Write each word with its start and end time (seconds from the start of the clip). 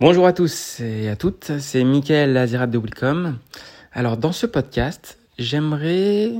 Bonjour 0.00 0.28
à 0.28 0.32
tous 0.32 0.78
et 0.78 1.08
à 1.08 1.16
toutes, 1.16 1.58
c'est 1.58 1.82
Mickaël 1.82 2.32
Lazirat 2.32 2.68
de 2.68 2.78
Willcom. 2.78 3.36
Alors 3.92 4.16
dans 4.16 4.30
ce 4.30 4.46
podcast, 4.46 5.18
j'aimerais 5.40 6.34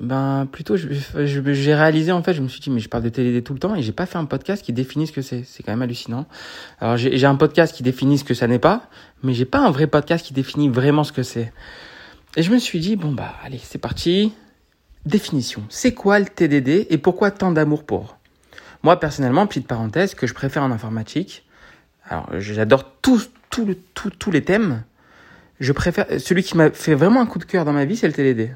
ben 0.00 0.48
plutôt 0.50 0.76
j'ai 0.78 1.74
réalisé 1.74 2.12
en 2.12 2.22
fait, 2.22 2.32
je 2.32 2.40
me 2.40 2.48
suis 2.48 2.60
dit 2.60 2.70
mais 2.70 2.80
je 2.80 2.88
parle 2.88 3.02
de 3.02 3.10
TDD 3.10 3.44
tout 3.44 3.52
le 3.52 3.58
temps 3.58 3.74
et 3.74 3.82
j'ai 3.82 3.92
pas 3.92 4.06
fait 4.06 4.16
un 4.16 4.24
podcast 4.24 4.64
qui 4.64 4.72
définit 4.72 5.06
ce 5.06 5.12
que 5.12 5.20
c'est. 5.20 5.44
C'est 5.44 5.62
quand 5.62 5.72
même 5.72 5.82
hallucinant. 5.82 6.24
Alors 6.80 6.96
j'ai 6.96 7.26
un 7.26 7.36
podcast 7.36 7.76
qui 7.76 7.82
définit 7.82 8.16
ce 8.16 8.24
que 8.24 8.32
ça 8.32 8.46
n'est 8.46 8.58
pas, 8.58 8.88
mais 9.22 9.34
j'ai 9.34 9.44
pas 9.44 9.58
un 9.58 9.70
vrai 9.70 9.86
podcast 9.86 10.24
qui 10.24 10.32
définit 10.32 10.70
vraiment 10.70 11.04
ce 11.04 11.12
que 11.12 11.22
c'est. 11.22 11.52
Et 12.36 12.42
je 12.42 12.50
me 12.50 12.56
suis 12.58 12.80
dit 12.80 12.96
bon 12.96 13.12
bah 13.12 13.34
allez, 13.44 13.60
c'est 13.62 13.76
parti. 13.76 14.32
Définition. 15.04 15.62
C'est 15.68 15.92
quoi 15.92 16.18
le 16.20 16.24
TDD 16.24 16.86
et 16.88 16.96
pourquoi 16.96 17.30
tant 17.30 17.52
d'amour 17.52 17.84
pour? 17.84 18.16
Moi 18.82 18.98
personnellement, 18.98 19.46
petite 19.46 19.66
parenthèse, 19.66 20.14
que 20.14 20.26
je 20.26 20.32
préfère 20.32 20.62
en 20.62 20.70
informatique, 20.70 21.43
alors, 22.08 22.28
j'adore 22.38 22.92
tous, 23.00 23.30
les 24.30 24.44
thèmes. 24.44 24.82
Je 25.60 25.72
préfère, 25.72 26.06
celui 26.18 26.42
qui 26.42 26.56
m'a 26.56 26.70
fait 26.70 26.94
vraiment 26.94 27.20
un 27.20 27.26
coup 27.26 27.38
de 27.38 27.44
cœur 27.44 27.64
dans 27.64 27.72
ma 27.72 27.84
vie, 27.84 27.96
c'est 27.96 28.06
le 28.06 28.12
TDD. 28.12 28.50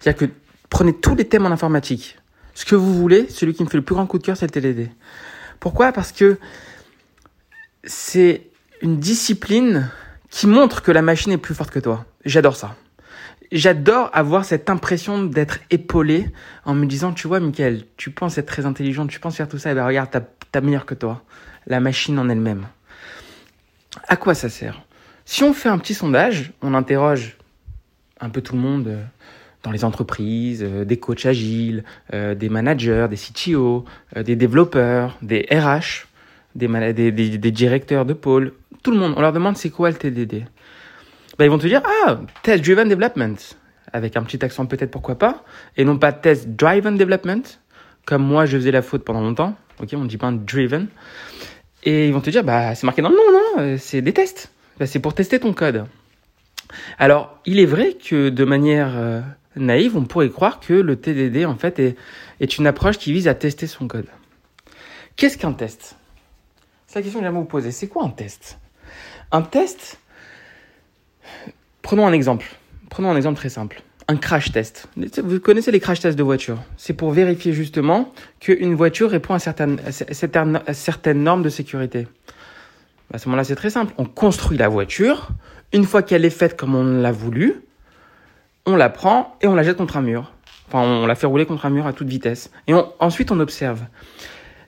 C'est-à-dire 0.00 0.28
que 0.28 0.32
prenez 0.68 0.92
tous 0.92 1.14
les 1.14 1.26
thèmes 1.26 1.46
en 1.46 1.50
informatique. 1.50 2.18
Ce 2.54 2.64
que 2.64 2.74
vous 2.74 2.94
voulez, 2.94 3.28
celui 3.28 3.54
qui 3.54 3.62
me 3.62 3.68
fait 3.68 3.76
le 3.76 3.84
plus 3.84 3.94
grand 3.94 4.06
coup 4.06 4.18
de 4.18 4.24
cœur, 4.24 4.36
c'est 4.36 4.46
le 4.46 4.50
TDD. 4.50 4.90
Pourquoi? 5.60 5.92
Parce 5.92 6.12
que 6.12 6.38
c'est 7.84 8.48
une 8.80 8.98
discipline 8.98 9.90
qui 10.30 10.46
montre 10.46 10.82
que 10.82 10.90
la 10.90 11.02
machine 11.02 11.32
est 11.32 11.38
plus 11.38 11.54
forte 11.54 11.70
que 11.70 11.78
toi. 11.78 12.04
J'adore 12.24 12.56
ça. 12.56 12.74
J'adore 13.52 14.10
avoir 14.14 14.44
cette 14.44 14.70
impression 14.70 15.22
d'être 15.22 15.58
épaulé 15.70 16.30
en 16.64 16.74
me 16.74 16.86
disant, 16.86 17.12
tu 17.12 17.28
vois, 17.28 17.38
Michael, 17.38 17.84
tu 17.96 18.10
penses 18.10 18.38
être 18.38 18.46
très 18.46 18.64
intelligent, 18.64 19.06
tu 19.06 19.20
penses 19.20 19.36
faire 19.36 19.48
tout 19.48 19.58
ça, 19.58 19.70
et 19.70 19.74
ben 19.74 19.86
regarde, 19.86 20.08
t'as 20.50 20.60
meilleur 20.62 20.86
que 20.86 20.94
toi 20.94 21.22
la 21.66 21.80
machine 21.80 22.18
en 22.18 22.28
elle-même. 22.28 22.66
À 24.08 24.16
quoi 24.16 24.34
ça 24.34 24.48
sert? 24.48 24.82
Si 25.24 25.42
on 25.44 25.52
fait 25.52 25.68
un 25.68 25.78
petit 25.78 25.94
sondage, 25.94 26.52
on 26.62 26.74
interroge 26.74 27.36
un 28.20 28.28
peu 28.28 28.40
tout 28.40 28.54
le 28.54 28.60
monde 28.60 28.88
euh, 28.88 29.02
dans 29.62 29.70
les 29.70 29.84
entreprises, 29.84 30.62
euh, 30.62 30.84
des 30.84 30.98
coachs 30.98 31.26
agiles, 31.26 31.84
euh, 32.12 32.34
des 32.34 32.48
managers, 32.48 33.06
des 33.10 33.16
CTO, 33.16 33.84
des 34.16 34.36
développeurs, 34.36 35.18
des 35.22 35.46
RH, 35.50 36.06
des, 36.54 37.50
directeurs 37.50 38.04
de 38.04 38.12
pôle, 38.12 38.52
tout 38.82 38.90
le 38.90 38.98
monde. 38.98 39.14
On 39.16 39.20
leur 39.20 39.32
demande 39.32 39.56
c'est 39.56 39.70
quoi 39.70 39.90
le 39.90 39.96
TDD. 39.96 40.44
Ben, 41.38 41.46
ils 41.46 41.50
vont 41.50 41.58
te 41.58 41.66
dire 41.66 41.82
ah 42.06 42.20
test 42.42 42.62
driven 42.62 42.88
development 42.88 43.36
avec 43.92 44.16
un 44.16 44.22
petit 44.22 44.44
accent 44.44 44.66
peut-être 44.66 44.90
pourquoi 44.90 45.18
pas 45.18 45.44
et 45.78 45.84
non 45.84 45.96
pas 45.96 46.12
test 46.12 46.46
driven 46.50 46.98
development 46.98 47.42
comme 48.04 48.22
moi 48.22 48.44
je 48.44 48.58
faisais 48.58 48.70
la 48.70 48.82
faute 48.82 49.04
pendant 49.04 49.22
longtemps. 49.22 49.56
Ok, 49.80 49.90
on 49.94 50.04
dit 50.04 50.18
pas 50.18 50.30
driven. 50.30 50.88
Et 51.84 52.06
ils 52.06 52.14
vont 52.14 52.20
te 52.20 52.30
dire, 52.30 52.44
bah, 52.44 52.74
c'est 52.74 52.84
marqué 52.84 53.02
dans 53.02 53.08
le 53.08 53.16
nom, 53.16 53.22
non 53.32 53.62
euh, 53.62 53.78
C'est 53.78 54.02
des 54.02 54.12
tests. 54.12 54.52
Bah, 54.78 54.86
c'est 54.86 55.00
pour 55.00 55.14
tester 55.14 55.40
ton 55.40 55.52
code. 55.52 55.86
Alors, 56.98 57.38
il 57.44 57.58
est 57.58 57.66
vrai 57.66 57.94
que 57.94 58.28
de 58.28 58.44
manière 58.44 58.96
euh, 58.96 59.20
naïve, 59.56 59.96
on 59.96 60.04
pourrait 60.04 60.30
croire 60.30 60.60
que 60.60 60.72
le 60.72 60.96
TDD, 60.96 61.44
en 61.44 61.56
fait, 61.56 61.78
est, 61.78 61.96
est 62.40 62.58
une 62.58 62.66
approche 62.66 62.98
qui 62.98 63.12
vise 63.12 63.28
à 63.28 63.34
tester 63.34 63.66
son 63.66 63.88
code. 63.88 64.06
Qu'est-ce 65.16 65.36
qu'un 65.36 65.52
test? 65.52 65.96
C'est 66.86 66.98
la 66.98 67.02
question 67.02 67.20
que 67.20 67.26
j'aimerais 67.26 67.40
vous 67.40 67.46
poser. 67.46 67.70
C'est 67.72 67.88
quoi 67.88 68.04
un 68.04 68.10
test? 68.10 68.58
Un 69.30 69.42
test, 69.42 69.98
prenons 71.82 72.06
un 72.06 72.12
exemple. 72.12 72.46
Prenons 72.90 73.10
un 73.10 73.16
exemple 73.16 73.38
très 73.38 73.48
simple 73.48 73.82
un 74.08 74.16
crash 74.16 74.52
test. 74.52 74.88
Vous 75.22 75.40
connaissez 75.40 75.70
les 75.70 75.80
crash 75.80 76.00
tests 76.00 76.18
de 76.18 76.22
voiture. 76.22 76.58
C'est 76.76 76.92
pour 76.92 77.12
vérifier 77.12 77.52
justement 77.52 78.12
qu'une 78.40 78.74
voiture 78.74 79.10
répond 79.10 79.34
à 79.34 79.38
certaines, 79.38 79.80
certaines 79.90 81.22
normes 81.22 81.42
de 81.42 81.48
sécurité. 81.48 82.06
À 83.12 83.18
ce 83.18 83.28
moment-là, 83.28 83.44
c'est 83.44 83.56
très 83.56 83.70
simple. 83.70 83.92
On 83.98 84.04
construit 84.04 84.58
la 84.58 84.68
voiture. 84.68 85.28
Une 85.72 85.84
fois 85.84 86.02
qu'elle 86.02 86.24
est 86.24 86.30
faite 86.30 86.56
comme 86.56 86.74
on 86.74 86.84
l'a 86.84 87.12
voulu, 87.12 87.62
on 88.66 88.76
la 88.76 88.88
prend 88.88 89.36
et 89.40 89.46
on 89.46 89.54
la 89.54 89.62
jette 89.62 89.76
contre 89.76 89.96
un 89.96 90.02
mur. 90.02 90.32
Enfin, 90.68 90.80
on 90.80 91.06
la 91.06 91.14
fait 91.14 91.26
rouler 91.26 91.46
contre 91.46 91.66
un 91.66 91.70
mur 91.70 91.86
à 91.86 91.92
toute 91.92 92.08
vitesse. 92.08 92.50
Et 92.66 92.74
ensuite, 92.98 93.30
on 93.30 93.40
observe. 93.40 93.82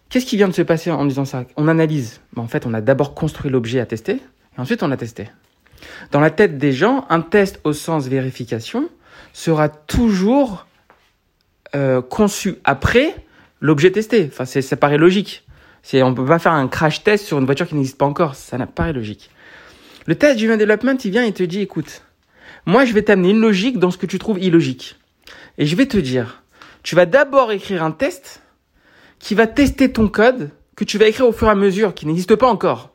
Qu'est-ce 0.08 0.26
qui 0.26 0.36
vient 0.36 0.48
de 0.48 0.54
se 0.54 0.62
passer 0.62 0.90
en 0.90 1.04
disant 1.06 1.24
ça? 1.24 1.44
On 1.56 1.68
analyse. 1.68 2.20
en 2.36 2.46
fait, 2.46 2.66
on 2.66 2.74
a 2.74 2.80
d'abord 2.80 3.14
construit 3.14 3.50
l'objet 3.50 3.80
à 3.80 3.86
tester 3.86 4.20
et 4.56 4.60
ensuite 4.60 4.82
on 4.82 4.88
l'a 4.88 4.96
testé. 4.96 5.28
Dans 6.12 6.20
la 6.20 6.30
tête 6.30 6.58
des 6.58 6.72
gens, 6.72 7.06
un 7.10 7.20
test 7.20 7.60
au 7.64 7.72
sens 7.72 8.06
vérification, 8.06 8.88
sera 9.34 9.68
toujours 9.68 10.66
euh, 11.74 12.00
conçu 12.00 12.56
après 12.64 13.14
l'objet 13.60 13.90
testé. 13.90 14.30
Enfin, 14.32 14.46
ça 14.46 14.76
paraît 14.76 14.96
logique. 14.96 15.44
C'est, 15.82 16.02
on 16.02 16.14
peut 16.14 16.24
pas 16.24 16.38
faire 16.38 16.52
un 16.52 16.68
crash 16.68 17.04
test 17.04 17.26
sur 17.26 17.38
une 17.38 17.44
voiture 17.44 17.68
qui 17.68 17.74
n'existe 17.74 17.98
pas 17.98 18.06
encore. 18.06 18.36
Ça 18.36 18.56
n'a 18.56 18.66
pas 18.66 18.90
logique. 18.92 19.30
Le 20.06 20.14
test 20.14 20.38
du 20.38 20.46
development, 20.46 20.96
il 21.04 21.10
vient 21.10 21.24
et 21.24 21.32
te 21.32 21.42
dit, 21.42 21.60
écoute, 21.60 22.02
moi, 22.64 22.84
je 22.84 22.94
vais 22.94 23.02
t'amener 23.02 23.30
une 23.30 23.40
logique 23.40 23.78
dans 23.78 23.90
ce 23.90 23.98
que 23.98 24.06
tu 24.06 24.18
trouves 24.18 24.38
illogique. 24.38 24.96
Et 25.58 25.66
je 25.66 25.76
vais 25.76 25.86
te 25.86 25.98
dire, 25.98 26.42
tu 26.82 26.94
vas 26.94 27.04
d'abord 27.04 27.52
écrire 27.52 27.82
un 27.82 27.90
test 27.90 28.40
qui 29.18 29.34
va 29.34 29.46
tester 29.46 29.92
ton 29.92 30.08
code 30.08 30.50
que 30.76 30.84
tu 30.84 30.96
vas 30.96 31.06
écrire 31.06 31.26
au 31.26 31.32
fur 31.32 31.48
et 31.48 31.50
à 31.50 31.54
mesure, 31.54 31.94
qui 31.94 32.06
n'existe 32.06 32.36
pas 32.36 32.48
encore. 32.48 32.93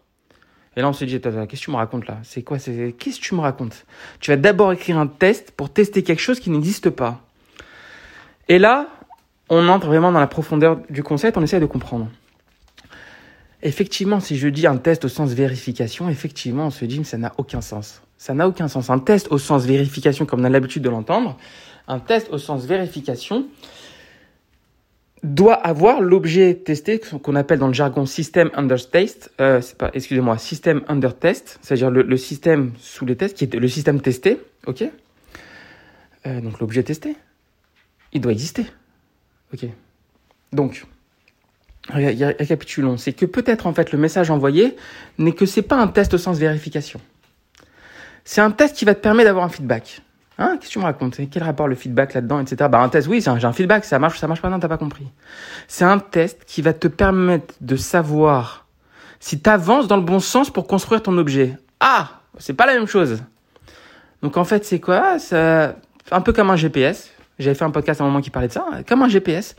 Et 0.75 0.81
là, 0.81 0.89
on 0.89 0.93
se 0.93 1.03
dit, 1.03 1.19
qu'est-ce 1.19 1.45
que 1.45 1.55
tu 1.55 1.71
me 1.71 1.75
racontes 1.75 2.07
là? 2.07 2.19
C'est 2.23 2.43
quoi 2.43 2.57
Qu'est-ce 2.57 3.19
que 3.19 3.21
tu 3.21 3.35
me 3.35 3.41
racontes? 3.41 3.85
Tu 4.19 4.31
vas 4.31 4.37
d'abord 4.37 4.71
écrire 4.71 4.97
un 4.97 5.07
test 5.07 5.51
pour 5.51 5.69
tester 5.69 6.03
quelque 6.03 6.21
chose 6.21 6.39
qui 6.39 6.49
n'existe 6.49 6.89
pas. 6.89 7.21
Et 8.47 8.59
là, 8.59 8.87
on 9.49 9.67
entre 9.67 9.87
vraiment 9.87 10.11
dans 10.11 10.19
la 10.19 10.27
profondeur 10.27 10.79
du 10.89 11.03
concept, 11.03 11.37
on 11.37 11.41
essaie 11.41 11.59
de 11.59 11.65
comprendre. 11.65 12.07
Effectivement, 13.61 14.19
si 14.19 14.37
je 14.37 14.47
dis 14.47 14.67
un 14.67 14.77
test 14.77 15.05
au 15.05 15.09
sens 15.09 15.31
vérification, 15.31 16.07
effectivement, 16.07 16.67
on 16.67 16.71
se 16.71 16.85
dit, 16.85 16.99
mais 16.99 17.03
ça 17.03 17.17
n'a 17.17 17.33
aucun 17.37 17.61
sens. 17.61 18.01
Ça 18.17 18.33
n'a 18.33 18.47
aucun 18.47 18.67
sens. 18.67 18.89
Un 18.89 18.99
test 18.99 19.27
au 19.31 19.37
sens 19.37 19.65
vérification, 19.65 20.25
comme 20.25 20.41
on 20.41 20.45
a 20.45 20.49
l'habitude 20.49 20.83
de 20.83 20.89
l'entendre, 20.89 21.37
un 21.87 21.99
test 21.99 22.29
au 22.31 22.37
sens 22.37 22.65
vérification, 22.65 23.47
doit 25.23 25.55
avoir 25.55 26.01
l'objet 26.01 26.55
testé 26.55 26.99
qu'on 26.99 27.35
appelle 27.35 27.59
dans 27.59 27.67
le 27.67 27.73
jargon 27.73 28.05
system 28.05 28.49
under 28.53 28.89
test, 28.89 29.31
euh, 29.41 29.61
pas, 29.77 29.91
excusez-moi, 29.93 30.37
system 30.37 30.81
under 30.87 31.17
test, 31.17 31.59
c'est-à-dire 31.61 31.91
le, 31.91 32.17
système 32.17 32.71
sous 32.77 33.05
les 33.05 33.15
tests, 33.15 33.37
qui 33.37 33.43
est 33.43 33.55
le 33.55 33.67
système 33.67 34.01
testé, 34.01 34.39
ok? 34.65 34.83
Euh, 36.25 36.41
Donc 36.41 36.59
l'objet 36.59 36.83
testé, 36.83 37.15
il 38.13 38.21
doit 38.21 38.31
exister, 38.31 38.65
ok? 39.53 39.65
Donc, 40.53 40.85
récapitulons, 41.89 42.97
c'est 42.97 43.13
que 43.13 43.25
peut-être 43.25 43.67
en 43.67 43.73
fait 43.73 43.91
le 43.91 43.97
message 43.97 44.31
envoyé 44.31 44.75
n'est 45.17 45.33
que 45.33 45.45
c'est 45.45 45.61
pas 45.61 45.77
un 45.77 45.87
test 45.87 46.13
au 46.13 46.17
sens 46.17 46.37
vérification. 46.37 46.99
C'est 48.23 48.41
un 48.41 48.51
test 48.51 48.75
qui 48.75 48.85
va 48.85 48.95
te 48.95 49.01
permettre 49.01 49.27
d'avoir 49.27 49.45
un 49.45 49.49
feedback. 49.49 50.01
Hein, 50.39 50.55
qu'est-ce 50.55 50.69
que 50.69 50.73
tu 50.73 50.79
me 50.79 50.85
racontes? 50.85 51.19
Quel 51.29 51.43
rapport 51.43 51.67
le 51.67 51.75
feedback 51.75 52.13
là-dedans, 52.13 52.39
etc. 52.39 52.69
Bah 52.71 52.79
un 52.79 52.87
test, 52.87 53.09
oui, 53.09 53.21
j'ai 53.21 53.29
un, 53.29 53.51
feedback, 53.51 53.83
ça 53.83 53.99
marche, 53.99 54.19
ça 54.19 54.27
marche 54.27 54.41
pas, 54.41 54.49
non, 54.49 54.57
t'as 54.57 54.69
pas 54.69 54.77
compris. 54.77 55.05
C'est 55.67 55.83
un 55.83 55.99
test 55.99 56.45
qui 56.45 56.61
va 56.61 56.71
te 56.71 56.87
permettre 56.87 57.53
de 57.59 57.75
savoir 57.75 58.65
si 59.19 59.41
tu 59.41 59.49
avances 59.49 59.87
dans 59.87 59.97
le 59.97 60.03
bon 60.03 60.21
sens 60.21 60.49
pour 60.49 60.65
construire 60.65 61.03
ton 61.03 61.17
objet. 61.17 61.57
Ah, 61.81 62.21
c'est 62.37 62.53
pas 62.53 62.65
la 62.65 62.73
même 62.73 62.87
chose. 62.87 63.21
Donc 64.21 64.37
en 64.37 64.45
fait, 64.45 64.63
c'est 64.63 64.79
quoi? 64.79 65.19
C'est 65.19 65.75
un 66.11 66.21
peu 66.21 66.31
comme 66.31 66.49
un 66.49 66.55
GPS. 66.55 67.11
J'avais 67.37 67.55
fait 67.55 67.65
un 67.65 67.71
podcast 67.71 67.99
à 67.99 68.05
un 68.05 68.07
moment 68.07 68.21
qui 68.21 68.29
parlait 68.29 68.47
de 68.47 68.53
ça, 68.53 68.65
comme 68.87 69.01
un 69.01 69.09
GPS. 69.09 69.57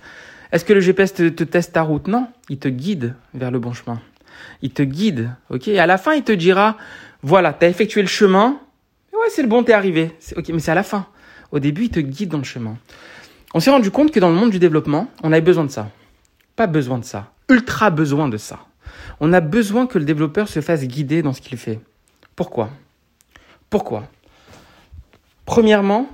Est-ce 0.51 0.65
que 0.65 0.73
le 0.73 0.81
GPS 0.81 1.13
te, 1.13 1.29
te 1.29 1.45
teste 1.45 1.75
ta 1.75 1.83
route? 1.83 2.09
Non, 2.09 2.27
il 2.49 2.59
te 2.59 2.69
guide 2.69 3.15
vers 3.35 3.51
le 3.51 3.59
bon 3.59 3.75
chemin. 3.75 4.01
Il 4.63 4.71
te 4.71 4.83
guide, 4.83 5.31
ok? 5.51 5.69
Et 5.69 5.79
à 5.79 5.87
la 5.87 5.99
fin, 5.99 6.15
il 6.15 6.23
te 6.23 6.33
dira, 6.33 6.79
voilà, 7.23 7.53
t'as 7.53 7.69
effectué 7.69 8.01
le 8.01 8.09
chemin, 8.09 8.59
ouais, 9.21 9.31
c'est 9.31 9.43
le 9.43 9.49
bon, 9.49 9.63
t'es 9.63 9.73
arrivé. 9.73 10.13
Ok, 10.37 10.49
mais 10.49 10.59
c'est 10.59 10.71
à 10.71 10.75
la 10.75 10.83
fin. 10.83 11.07
Au 11.53 11.59
début, 11.59 11.85
il 11.85 11.91
te 11.91 12.01
guide 12.01 12.31
dans 12.31 12.39
le 12.39 12.45
chemin. 12.45 12.77
On 13.55 13.61
s'est 13.61 13.71
rendu 13.71 13.91
compte 13.91 14.13
que 14.13 14.21
dans 14.21 14.29
le 14.29 14.37
monde 14.37 14.51
du 14.51 14.59
développement, 14.59 15.09
on 15.23 15.33
avait 15.33 15.41
besoin 15.41 15.65
de 15.65 15.71
ça. 15.71 15.91
Pas 16.57 16.67
besoin 16.67 16.99
de 16.99 17.05
ça. 17.05 17.33
Ultra 17.49 17.91
besoin 17.91 18.29
de 18.29 18.37
ça. 18.37 18.61
On 19.19 19.33
a 19.33 19.41
besoin 19.41 19.87
que 19.87 19.99
le 19.99 20.05
développeur 20.05 20.49
se 20.49 20.61
fasse 20.61 20.85
guider 20.85 21.23
dans 21.23 21.33
ce 21.33 21.41
qu'il 21.41 21.59
fait. 21.59 21.81
Pourquoi? 22.37 22.71
Pourquoi? 23.69 24.09
Premièrement, 25.47 26.09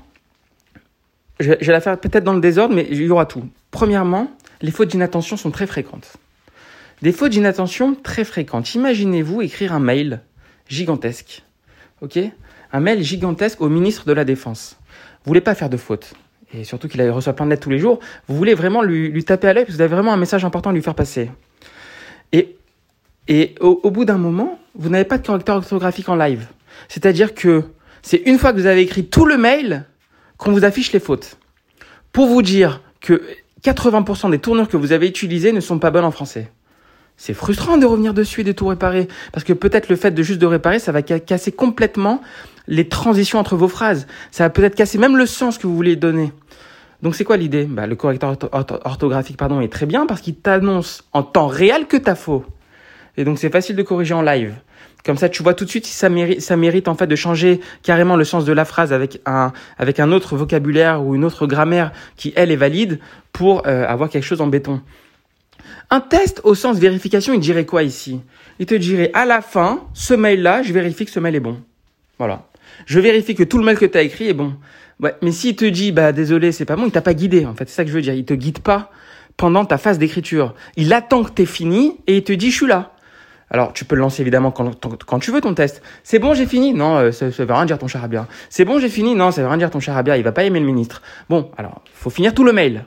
je 1.41 1.50
vais 1.52 1.73
la 1.73 1.81
faire 1.81 1.99
peut-être 1.99 2.25
dans 2.25 2.32
le 2.32 2.41
désordre, 2.41 2.75
mais 2.75 2.87
il 2.91 3.02
y 3.02 3.11
aura 3.11 3.26
tout. 3.26 3.44
Premièrement, 3.70 4.31
les 4.62 4.70
fautes 4.70 4.88
d'inattention 4.88 5.37
sont 5.37 5.50
très 5.50 5.67
fréquentes. 5.67 6.17
Des 7.02 7.12
fautes 7.12 7.32
d'inattention 7.32 7.94
très 7.94 8.25
fréquentes. 8.25 8.75
Imaginez-vous 8.75 9.43
écrire 9.43 9.75
un 9.75 9.81
mail 9.81 10.23
gigantesque. 10.69 11.44
OK? 12.00 12.19
Un 12.76 12.81
mail 12.81 13.02
gigantesque 13.02 13.62
au 13.62 13.70
ministre 13.70 14.05
de 14.05 14.12
la 14.12 14.25
Défense. 14.25 14.76
Vous 15.25 15.31
voulez 15.31 15.40
pas 15.40 15.55
faire 15.55 15.70
de 15.70 15.78
faute. 15.78 16.12
Et 16.52 16.62
surtout 16.62 16.88
qu'il 16.88 17.02
reçoit 17.11 17.32
plein 17.32 17.46
de 17.46 17.50
lettres 17.50 17.62
tous 17.62 17.70
les 17.70 17.78
jours. 17.78 18.00
Vous 18.28 18.37
voulez 18.37 18.55
vraiment 18.55 18.82
lui, 18.82 19.25
taper 19.25 19.49
à 19.49 19.55
l'œil 19.55 19.64
parce 19.64 19.75
que 19.75 19.78
vous 19.78 19.82
avez 19.82 19.94
vraiment 19.94 20.12
un 20.12 20.19
message 20.19 20.44
important 20.44 20.70
à 20.70 20.73
lui 20.75 20.82
faire 20.82 20.94
passer. 20.94 21.31
Et, 22.32 22.56
et 23.28 23.55
au, 23.61 23.90
bout 23.90 24.05
d'un 24.05 24.19
moment, 24.19 24.61
vous 24.75 24.90
n'avez 24.90 25.05
pas 25.05 25.17
de 25.17 25.26
correcteur 25.26 25.56
orthographique 25.56 26.08
en 26.11 26.17
live. 26.17 26.46
C'est-à-dire 26.88 27.34
que 27.34 27.64
c'est 28.02 28.19
une 28.26 28.38
fois 28.38 28.52
que 28.52 28.58
vous 28.58 28.67
avez 28.67 28.82
écrit 28.82 29.06
tout 29.06 29.25
le 29.25 29.38
mail 29.38 29.87
qu'on 30.37 30.52
vous 30.52 30.64
affiche 30.64 30.93
les 30.93 31.00
fautes. 31.00 31.38
Pour 32.12 32.26
vous 32.26 32.43
dire 32.43 32.82
que 33.00 33.23
80% 33.64 34.31
des 34.31 34.38
tournures 34.38 34.69
que 34.69 34.76
vous 34.76 34.93
avez 34.93 35.08
utilisées 35.08 35.52
ne 35.52 35.61
sont 35.61 35.78
pas 35.78 35.90
bonnes 35.90 36.05
en 36.05 36.11
français. 36.11 36.50
c'est 37.17 37.32
frustrant 37.32 37.78
de 37.78 37.87
revenir 37.87 38.12
dessus 38.12 38.43
et 38.43 38.44
de 38.44 38.52
tout 38.52 38.67
réparer. 38.67 39.08
Parce 39.32 39.44
que 39.44 39.55
peut-être 39.55 39.88
le 39.88 39.96
fait 39.96 40.11
de 40.11 40.23
juste 40.23 40.40
de 40.40 40.46
réparer, 40.46 40.78
ça 40.78 40.93
va 40.93 41.00
casser 41.00 41.52
complètement 41.52 42.20
les 42.69 42.89
transitions 42.89 43.39
entre 43.39 43.57
vos 43.57 43.69
phrases. 43.69 44.07
Ça 44.31 44.45
va 44.45 44.51
peut-être 44.51 44.75
casser 44.75 44.99
même 44.99 45.17
le 45.17 45.27
sens 45.27 45.59
que 45.59 45.67
vous 45.67 45.77
voulez 45.77 45.97
donner. 45.97 46.33
Donc 47.03 47.15
c'est 47.15 47.25
quoi 47.25 47.37
l'idée? 47.37 47.65
Bah, 47.65 47.87
Le 47.87 47.97
correcteur 47.97 48.37
orthographique 48.85 49.37
pardon, 49.37 49.61
est 49.61 49.73
très 49.73 49.87
bien 49.87 50.07
parce 50.07 50.21
qu'il 50.21 50.37
t'annonce 50.37 51.05
en 51.13 51.23
temps 51.23 51.47
réel 51.47 51.87
que 51.87 51.97
t'as 51.97 52.15
faux. 52.15 52.45
Et 53.17 53.25
donc 53.25 53.39
c'est 53.39 53.51
facile 53.51 53.77
de 53.77 53.83
corriger 53.83 54.15
en 54.15 54.23
live. 54.23 54.55
Comme 55.05 55.17
ça, 55.17 55.29
tu 55.29 55.45
vois 55.45 55.55
tout 55.55 55.65
de 55.65 55.71
suite 55.71 55.87
si 55.87 55.95
ça 55.95 56.09
mérite, 56.09 56.89
en 56.89 56.97
fait 56.97 57.07
de 57.07 57.15
changer 57.15 57.61
carrément 57.85 58.17
le 58.17 58.25
sens 58.25 58.45
de 58.45 58.53
la 58.53 58.65
phrase 58.65 58.93
avec 58.93 59.21
un, 59.25 59.53
avec 59.79 60.01
un 60.01 60.11
autre 60.11 60.37
vocabulaire 60.37 61.05
ou 61.05 61.15
une 61.15 61.25
autre 61.25 61.47
grammaire 61.47 61.93
qui, 62.17 62.33
elle, 62.35 62.51
est 62.51 62.57
valide 62.57 62.99
pour 63.33 63.69
euh, 63.69 63.87
avoir 63.87 64.11
quelque 64.11 64.25
chose 64.25 64.41
en 64.41 64.49
béton. 64.49 64.81
Un 65.91 66.01
test 66.01 66.41
au 66.43 66.57
sens 66.57 66.79
vérification, 66.79 67.33
il 67.35 67.39
dirait 67.39 67.67
quoi 67.67 67.85
ici? 67.85 68.21
Il 68.59 68.67
te 68.67 68.75
dirait 68.75 69.12
à 69.15 69.25
la 69.27 69.43
fin, 69.43 69.85
ce 69.95 70.15
mail-là, 70.15 70.65
je 70.65 70.73
vérifie 70.73 71.05
que 71.05 71.12
ce 71.12 71.21
mail 71.21 71.37
est 71.37 71.41
bon. 71.41 71.62
Voilà. 72.19 72.45
Je 72.84 73.00
vérifie 73.00 73.34
que 73.34 73.43
tout 73.43 73.58
le 73.58 73.64
mail 73.64 73.78
que 73.78 73.87
tu 73.87 73.96
as 73.96 74.02
écrit 74.02 74.28
est 74.28 74.34
bon. 74.34 74.55
Ouais, 75.00 75.14
mais 75.23 75.32
s'il 75.32 75.56
te 75.56 75.64
dit, 75.64 75.93
bah 75.93 76.12
désolé, 76.12 76.52
c'est 76.52 76.64
pas 76.64 76.76
bon, 76.76 76.87
il 76.87 76.93
t'a 76.93 77.02
pas 77.02 77.14
guidé, 77.14 77.46
en 77.46 77.55
fait. 77.55 77.69
C'est 77.69 77.76
ça 77.76 77.84
que 77.84 77.90
je 77.90 77.94
veux 77.94 78.02
dire. 78.02 78.14
Il 78.14 78.25
te 78.25 78.34
guide 78.34 78.61
pas 78.61 78.90
pendant 79.37 79.64
ta 79.64 79.78
phase 79.78 79.99
d'écriture. 79.99 80.55
Il 80.76 80.93
attend 80.93 81.25
que 81.25 81.31
t'aies 81.31 81.46
fini 81.46 81.99
et 82.06 82.17
il 82.17 82.25
te 82.25 82.32
dit, 82.32 82.50
je 82.50 82.56
suis 82.56 82.67
là. 82.67 82.93
Alors, 83.50 83.73
tu 83.73 83.84
peux 83.84 83.94
le 83.94 84.00
lancer 84.00 84.23
évidemment 84.23 84.50
quand, 84.50 84.88
quand 85.06 85.19
tu 85.19 85.31
veux 85.31 85.40
ton 85.40 85.55
test. 85.55 85.82
C'est 86.02 86.19
bon, 86.19 86.34
j'ai 86.34 86.46
fini. 86.46 86.75
Non, 86.75 86.96
euh, 86.96 87.12
ça, 87.12 87.31
ça 87.31 87.44
veut 87.44 87.55
rien 87.55 87.64
dire 87.64 87.78
ton 87.78 87.87
charabia. 87.87 88.26
C'est 88.50 88.64
bon, 88.64 88.81
j'ai 88.81 88.88
fini. 88.88 89.14
Non, 89.14 89.31
ça 89.31 89.43
veut 89.43 89.49
rien 89.49 89.56
dire 89.56 89.70
ton 89.70 89.81
charabia. 89.81 90.17
Il 90.17 90.25
va 90.25 90.32
pas 90.32 90.44
aimer 90.44 90.58
le 90.58 90.67
ministre. 90.67 91.02
Bon, 91.28 91.50
alors, 91.56 91.82
faut 91.94 92.11
finir 92.11 92.34
tout 92.34 92.43
le 92.43 92.52
mail. 92.52 92.84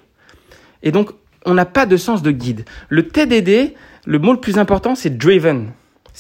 Et 0.84 0.92
donc, 0.92 1.12
on 1.46 1.54
n'a 1.54 1.66
pas 1.66 1.86
de 1.86 1.96
sens 1.96 2.22
de 2.22 2.32
guide. 2.32 2.66
Le 2.90 3.08
TDD, 3.08 3.74
le 4.06 4.20
mot 4.20 4.34
le 4.34 4.40
plus 4.40 4.58
important, 4.58 4.96
c'est 4.96 5.18
driven. 5.18 5.72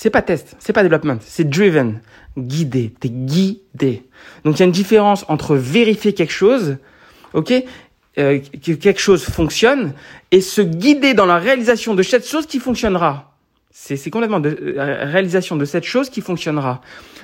C'est 0.01 0.09
pas 0.09 0.21
test, 0.21 0.55
c'est 0.59 0.71
pas 0.71 0.83
development, 0.83 1.17
c'est 1.19 1.49
driven. 1.49 1.99
Guidé, 2.37 2.93
t'es 3.01 3.09
guidé. 3.09 4.07
Donc 4.45 4.55
il 4.55 4.59
y 4.59 4.61
a 4.61 4.65
une 4.65 4.71
différence 4.71 5.25
entre 5.27 5.57
vérifier 5.57 6.13
quelque 6.13 6.31
chose, 6.31 6.77
ok, 7.33 7.51
euh, 8.17 8.39
que 8.65 8.71
quelque 8.71 9.01
chose 9.01 9.25
fonctionne, 9.25 9.91
et 10.31 10.39
se 10.39 10.61
guider 10.61 11.13
dans 11.13 11.25
la 11.25 11.37
réalisation 11.37 11.95
de 11.95 12.03
cette 12.03 12.25
chose 12.25 12.45
qui 12.45 12.59
fonctionnera. 12.59 13.35
C'est 13.71 14.09
complètement 14.09 14.39
de 14.39 14.57
euh, 14.77 15.03
réalisation 15.03 15.57
de 15.57 15.65
cette 15.65 15.83
chose 15.83 16.09
qui 16.09 16.21
fonctionnera. 16.21 16.79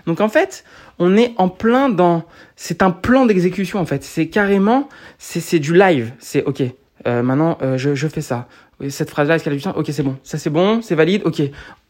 Donc 0.06 0.20
en 0.20 0.28
fait, 0.28 0.66
on 1.00 1.16
est 1.16 1.34
en 1.38 1.48
plein 1.48 1.88
dans, 1.88 2.26
c'est 2.58 2.84
un 2.84 2.92
plan 2.92 3.26
d'exécution 3.26 3.80
en 3.80 3.86
fait. 3.86 4.04
C'est 4.04 4.28
carrément, 4.28 4.90
c'est 5.18 5.60
du 5.60 5.74
live. 5.74 6.12
C'est 6.20 6.44
ok. 6.44 6.62
Euh, 7.08 7.22
maintenant, 7.22 7.58
euh, 7.62 7.78
je, 7.78 7.96
je 7.96 8.08
fais 8.08 8.22
ça. 8.22 8.48
Cette 8.90 9.10
phrase-là, 9.10 9.36
est-ce 9.36 9.44
qu'elle 9.44 9.54
a 9.54 9.56
du 9.56 9.62
sens? 9.62 9.74
Ok, 9.78 9.88
c'est 9.92 10.04
bon. 10.04 10.18
Ça, 10.24 10.38
c'est 10.38 10.50
bon, 10.50 10.82
c'est 10.82 10.96
valide. 10.96 11.22
Ok, 11.26 11.42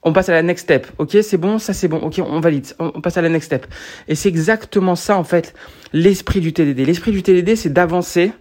on 0.03 0.13
passe 0.13 0.29
à 0.29 0.33
la 0.33 0.43
next 0.43 0.65
step. 0.65 0.87
Ok, 0.99 1.17
c'est 1.21 1.37
bon, 1.37 1.57
ça, 1.57 1.73
c'est 1.73 1.87
bon. 1.87 1.97
Ok, 1.97 2.21
on 2.23 2.39
valide. 2.39 2.67
On, 2.79 3.01
passe 3.01 3.17
à 3.17 3.21
la 3.21 3.29
next 3.29 3.47
step. 3.47 3.65
Et 4.07 4.15
c'est 4.15 4.29
exactement 4.29 4.95
ça, 4.95 5.17
en 5.17 5.23
fait, 5.23 5.55
l'esprit 5.93 6.41
du 6.41 6.53
TDD. 6.53 6.85
L'esprit 6.85 7.11
du 7.11 7.23
TDD, 7.23 7.55
c'est 7.55 7.73
d'avancer 7.73 8.31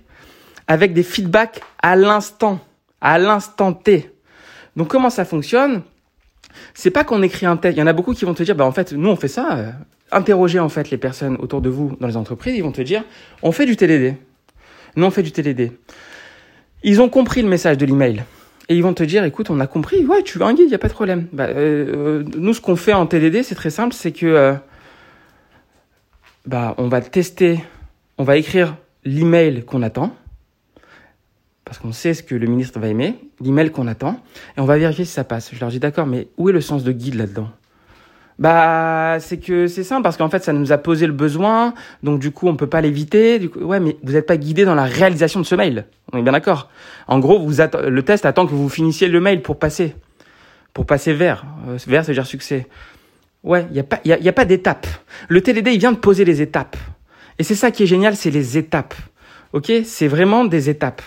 avec 0.69 0.93
des 0.93 1.03
feedbacks 1.03 1.61
à 1.83 1.97
l'instant, 1.97 2.61
à 3.01 3.19
l'instant 3.19 3.73
T. 3.73 4.11
Donc, 4.77 4.89
comment 4.89 5.11
ça 5.11 5.25
fonctionne? 5.25 5.83
C'est 6.75 6.91
pas 6.91 7.05
qu'on 7.05 7.23
écrit 7.23 7.47
un 7.47 7.57
test. 7.57 7.77
Il 7.77 7.81
y 7.81 7.83
en 7.83 7.87
a 7.87 7.93
beaucoup 7.93 8.15
qui 8.15 8.25
vont 8.25 8.35
te 8.35 8.43
dire, 8.43 8.55
bah 8.55 8.67
en 8.67 8.73
fait, 8.73 8.93
nous 8.93 9.09
on 9.09 9.17
fait 9.17 9.29
ça. 9.29 9.57
Euh, 9.57 9.71
interroger 10.13 10.61
en 10.61 10.69
fait 10.69 10.91
les 10.91 10.99
personnes 10.99 11.37
autour 11.41 11.61
de 11.61 11.69
vous 11.69 11.97
dans 12.01 12.07
les 12.07 12.17
entreprises, 12.17 12.57
ils 12.57 12.63
vont 12.63 12.73
te 12.73 12.83
dire, 12.83 13.05
on 13.43 13.53
fait 13.53 13.67
du 13.67 13.77
TDD. 13.77 14.17
Nous 14.97 15.05
on 15.05 15.11
fait 15.11 15.23
du 15.23 15.33
TDD. 15.33 15.73
Ils 16.85 17.01
ont 17.01 17.09
compris 17.09 17.43
le 17.43 17.49
message 17.49 17.79
de 17.79 17.87
l'email. 17.87 18.23
Et 18.69 18.77
ils 18.77 18.83
vont 18.83 18.95
te 18.95 19.03
dire, 19.03 19.25
écoute, 19.25 19.51
on 19.51 19.59
a 19.59 19.67
compris, 19.67 20.07
ouais, 20.07 20.23
tu 20.23 20.39
veux 20.39 20.45
un 20.45 20.55
guide, 20.55 20.67
il 20.67 20.69
n'y 20.69 20.75
a 20.75 20.79
pas 20.79 20.89
de 20.89 20.93
problème. 20.93 21.27
Bah, 21.33 21.47
euh, 21.49 22.23
euh, 22.23 22.25
nous, 22.37 22.55
ce 22.55 22.61
qu'on 22.61 22.77
fait 22.77 22.93
en 22.93 23.07
TDD, 23.07 23.43
c'est 23.43 23.55
très 23.55 23.71
simple, 23.71 23.93
c'est 23.93 24.13
que 24.13 24.55
bah, 26.47 26.75
on 26.79 26.89
va 26.89 27.01
tester, 27.01 27.59
on 28.17 28.25
va 28.25 28.37
écrire 28.37 28.77
l'email 29.05 29.65
qu'on 29.65 29.83
attend, 29.83 30.15
parce 31.65 31.79
qu'on 31.79 31.93
sait 31.93 32.15
ce 32.15 32.23
que 32.23 32.35
le 32.35 32.47
ministre 32.47 32.79
va 32.79 32.89
aimer, 32.89 33.19
l'email 33.41 33.71
qu'on 33.71 33.87
attend, 33.87 34.21
et 34.57 34.61
on 34.61 34.65
va 34.65 34.79
vérifier 34.79 35.05
si 35.05 35.13
ça 35.13 35.25
passe. 35.25 35.51
Je 35.53 35.61
leur 35.61 35.71
dis 35.71 35.81
d'accord, 35.81 36.07
mais 36.07 36.29
où 36.37 36.49
est 36.49 36.53
le 36.53 36.61
sens 36.61 36.85
de 36.85 36.93
guide 36.93 37.15
là-dedans? 37.15 37.51
Bah, 38.39 39.19
c'est 39.21 39.39
que 39.39 39.69
c'est 39.69 39.85
simple 39.85 40.03
parce 40.03 40.17
qu'en 40.17 40.29
fait, 40.29 40.43
ça 40.43 40.53
nous 40.53 40.73
a 40.73 40.79
posé 40.79 41.07
le 41.07 41.13
besoin, 41.13 41.73
donc 42.03 42.19
du 42.19 42.33
coup, 42.33 42.49
on 42.49 42.57
peut 42.57 42.67
pas 42.67 42.81
l'éviter. 42.81 43.39
Du 43.39 43.49
coup, 43.49 43.61
ouais, 43.61 43.81
mais 43.81 43.97
vous 44.03 44.13
n'êtes 44.13 44.27
pas 44.27 44.37
guidé 44.37 44.65
dans 44.65 44.75
la 44.75 44.85
réalisation 44.85 45.41
de 45.41 45.47
ce 45.47 45.55
mail. 45.55 45.87
On 46.13 46.19
est 46.19 46.23
bien 46.23 46.33
d'accord. 46.33 46.69
En 47.07 47.19
gros, 47.21 47.39
vous 47.39 47.61
le 47.89 48.03
test 48.03 48.27
attend 48.27 48.47
que 48.47 48.53
vous 48.53 48.69
finissiez 48.69 49.09
le 49.09 49.21
mail 49.21 49.43
pour 49.43 49.59
passer, 49.59 49.95
pour 50.73 50.87
passer 50.87 51.13
vers. 51.13 51.45
Euh, 51.69 51.79
vers, 51.87 52.05
c'est 52.05 52.13
dire 52.13 52.27
succès. 52.27 52.67
Ouais, 53.45 53.67
il 53.71 53.77
y 53.77 53.81
a 53.81 53.85
pas, 53.85 54.01
il 54.05 54.11
y 54.11 54.29
a, 54.29 54.33
pas 54.33 54.47
d'étape. 54.47 54.87
Le 55.29 55.41
TDD, 55.41 55.69
il 55.69 55.79
vient 55.79 55.93
de 55.93 55.99
poser 55.99 56.25
les 56.25 56.41
étapes. 56.41 56.77
Et 57.39 57.45
c'est 57.45 57.55
ça 57.55 57.71
qui 57.71 57.83
est 57.83 57.87
génial, 57.87 58.17
c'est 58.17 58.31
les 58.31 58.57
étapes. 58.59 58.95
Ok, 59.53 59.71
c'est 59.85 60.09
vraiment 60.09 60.45
des 60.45 60.71
étapes. 60.71 61.03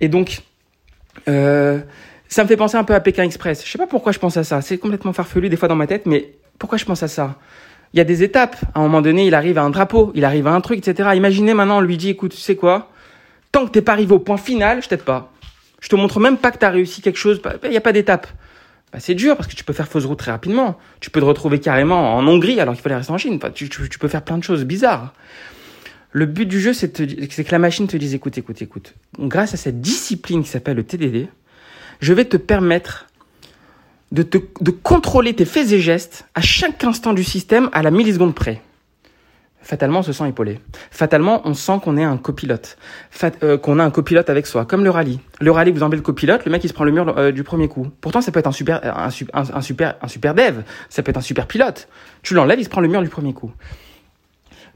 Et 0.00 0.08
donc, 0.08 0.42
euh, 1.28 1.80
ça 2.28 2.44
me 2.44 2.48
fait 2.48 2.56
penser 2.56 2.76
un 2.76 2.84
peu 2.84 2.94
à 2.94 3.00
Pékin 3.00 3.24
Express. 3.24 3.64
Je 3.64 3.70
sais 3.70 3.78
pas 3.78 3.86
pourquoi 3.86 4.12
je 4.12 4.18
pense 4.18 4.36
à 4.36 4.44
ça. 4.44 4.60
C'est 4.60 4.78
complètement 4.78 5.12
farfelu 5.12 5.48
des 5.48 5.56
fois 5.56 5.68
dans 5.68 5.76
ma 5.76 5.86
tête, 5.86 6.06
mais 6.06 6.32
pourquoi 6.62 6.78
je 6.78 6.84
pense 6.84 7.02
à 7.02 7.08
ça? 7.08 7.34
Il 7.92 7.96
y 7.96 8.00
a 8.00 8.04
des 8.04 8.22
étapes. 8.22 8.54
À 8.72 8.78
un 8.78 8.82
moment 8.82 9.02
donné, 9.02 9.26
il 9.26 9.34
arrive 9.34 9.58
à 9.58 9.62
un 9.62 9.70
drapeau, 9.70 10.12
il 10.14 10.24
arrive 10.24 10.46
à 10.46 10.52
un 10.52 10.60
truc, 10.60 10.78
etc. 10.78 11.10
Imaginez 11.16 11.54
maintenant, 11.54 11.78
on 11.78 11.80
lui 11.80 11.96
dit, 11.96 12.10
écoute, 12.10 12.30
tu 12.30 12.40
sais 12.40 12.54
quoi? 12.54 12.92
Tant 13.50 13.66
que 13.66 13.72
t'es 13.72 13.82
pas 13.82 13.90
arrivé 13.90 14.12
au 14.12 14.20
point 14.20 14.36
final, 14.36 14.80
je 14.80 14.88
t'aide 14.88 15.02
pas. 15.02 15.32
Je 15.80 15.88
te 15.88 15.96
montre 15.96 16.20
même 16.20 16.36
pas 16.36 16.52
que 16.52 16.58
tu 16.58 16.64
as 16.64 16.70
réussi 16.70 17.02
quelque 17.02 17.18
chose. 17.18 17.42
Il 17.64 17.70
n'y 17.70 17.76
a 17.76 17.80
pas 17.80 17.90
d'étape. 17.90 18.28
Bah, 18.92 19.00
c'est 19.00 19.16
dur 19.16 19.36
parce 19.36 19.48
que 19.48 19.56
tu 19.56 19.64
peux 19.64 19.72
faire 19.72 19.88
fausse 19.88 20.04
route 20.04 20.20
très 20.20 20.30
rapidement. 20.30 20.78
Tu 21.00 21.10
peux 21.10 21.18
te 21.18 21.24
retrouver 21.24 21.58
carrément 21.58 22.14
en 22.14 22.24
Hongrie 22.28 22.60
alors 22.60 22.74
qu'il 22.74 22.82
fallait 22.84 22.94
rester 22.94 23.12
en 23.12 23.18
Chine. 23.18 23.40
tu, 23.52 23.68
tu, 23.68 23.98
peux 23.98 24.06
faire 24.06 24.22
plein 24.22 24.38
de 24.38 24.44
choses 24.44 24.64
bizarres. 24.64 25.12
Le 26.12 26.26
but 26.26 26.46
du 26.46 26.60
jeu, 26.60 26.72
c'est 26.72 26.92
que 26.92 27.50
la 27.50 27.58
machine 27.58 27.88
te 27.88 27.96
dise, 27.96 28.14
écoute, 28.14 28.38
écoute, 28.38 28.62
écoute. 28.62 28.94
Grâce 29.18 29.52
à 29.52 29.56
cette 29.56 29.80
discipline 29.80 30.44
qui 30.44 30.48
s'appelle 30.48 30.76
le 30.76 30.84
TDD, 30.84 31.26
je 31.98 32.12
vais 32.12 32.24
te 32.24 32.36
permettre 32.36 33.08
de, 34.12 34.22
te, 34.22 34.38
contrôler 34.70 35.34
tes 35.34 35.44
faits 35.44 35.72
et 35.72 35.80
gestes 35.80 36.26
à 36.34 36.42
chaque 36.42 36.84
instant 36.84 37.14
du 37.14 37.24
système 37.24 37.68
à 37.72 37.82
la 37.82 37.90
milliseconde 37.90 38.34
près. 38.34 38.60
Fatalement, 39.62 40.00
on 40.00 40.02
se 40.02 40.12
sent 40.12 40.28
épaulé. 40.28 40.60
Fatalement, 40.90 41.40
on 41.44 41.54
sent 41.54 41.78
qu'on 41.82 41.96
est 41.96 42.02
un 42.02 42.16
copilote. 42.16 42.76
Euh, 43.42 43.56
qu'on 43.56 43.78
a 43.78 43.84
un 43.84 43.90
copilote 43.90 44.28
avec 44.28 44.46
soi, 44.46 44.64
comme 44.64 44.82
le 44.82 44.90
rallye. 44.90 45.20
Le 45.40 45.50
rallye, 45.52 45.72
vous 45.72 45.84
enlevez 45.84 45.96
le 45.96 46.02
copilote, 46.02 46.44
le 46.44 46.50
mec 46.50 46.64
il 46.64 46.68
se 46.68 46.74
prend 46.74 46.84
le 46.84 46.90
mur 46.90 47.16
euh, 47.16 47.30
du 47.30 47.44
premier 47.44 47.68
coup. 47.68 47.88
Pourtant, 48.00 48.20
ça 48.20 48.32
peut 48.32 48.40
être 48.40 48.48
un 48.48 48.52
super, 48.52 48.80
un, 48.84 49.08
un, 49.32 49.60
super, 49.60 49.94
un 50.02 50.08
super 50.08 50.34
dev. 50.34 50.62
Ça 50.88 51.02
peut 51.02 51.10
être 51.10 51.16
un 51.16 51.22
super 51.22 51.46
pilote. 51.46 51.88
Tu 52.22 52.34
l'enlèves, 52.34 52.58
il 52.58 52.64
se 52.64 52.70
prend 52.70 52.80
le 52.80 52.88
mur 52.88 53.02
du 53.02 53.08
premier 53.08 53.32
coup. 53.32 53.52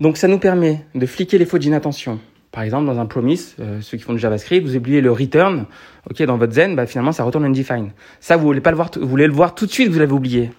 Donc 0.01 0.17
ça 0.19 0.29
nous 0.29 0.39
permet 0.39 0.87
de 0.95 1.05
fliquer 1.05 1.37
les 1.37 1.47
fautes 1.47 1.63
d'inattention. 1.63 2.21
Par 2.57 2.65
exemple, 2.65 2.87
dans 2.87 2.99
un 2.99 3.05
promise, 3.05 3.55
euh, 3.61 3.83
ceux 3.83 3.99
qui 3.99 4.03
font 4.03 4.15
du 4.15 4.19
JavaScript, 4.19 4.67
vous 4.67 4.77
oubliez 4.77 5.03
le 5.03 5.13
return, 5.13 5.67
ok, 6.09 6.23
dans 6.23 6.39
votre 6.39 6.55
Zen, 6.55 6.75
bah, 6.75 6.87
finalement, 6.87 7.13
ça 7.13 7.23
retourne 7.23 7.45
undefined. 7.45 7.91
Ça, 8.19 8.39
vous 8.39 8.47
voulez 8.47 8.63
pas 8.63 8.71
le 8.71 8.77
voir, 8.77 8.89
vous 8.99 9.07
voulez 9.07 9.27
le 9.27 9.33
voir 9.35 9.55
tout 9.55 9.67
de 9.67 9.71
suite, 9.71 9.91
vous 9.91 9.99
l'avez 9.99 10.15
oublié. 10.15 10.51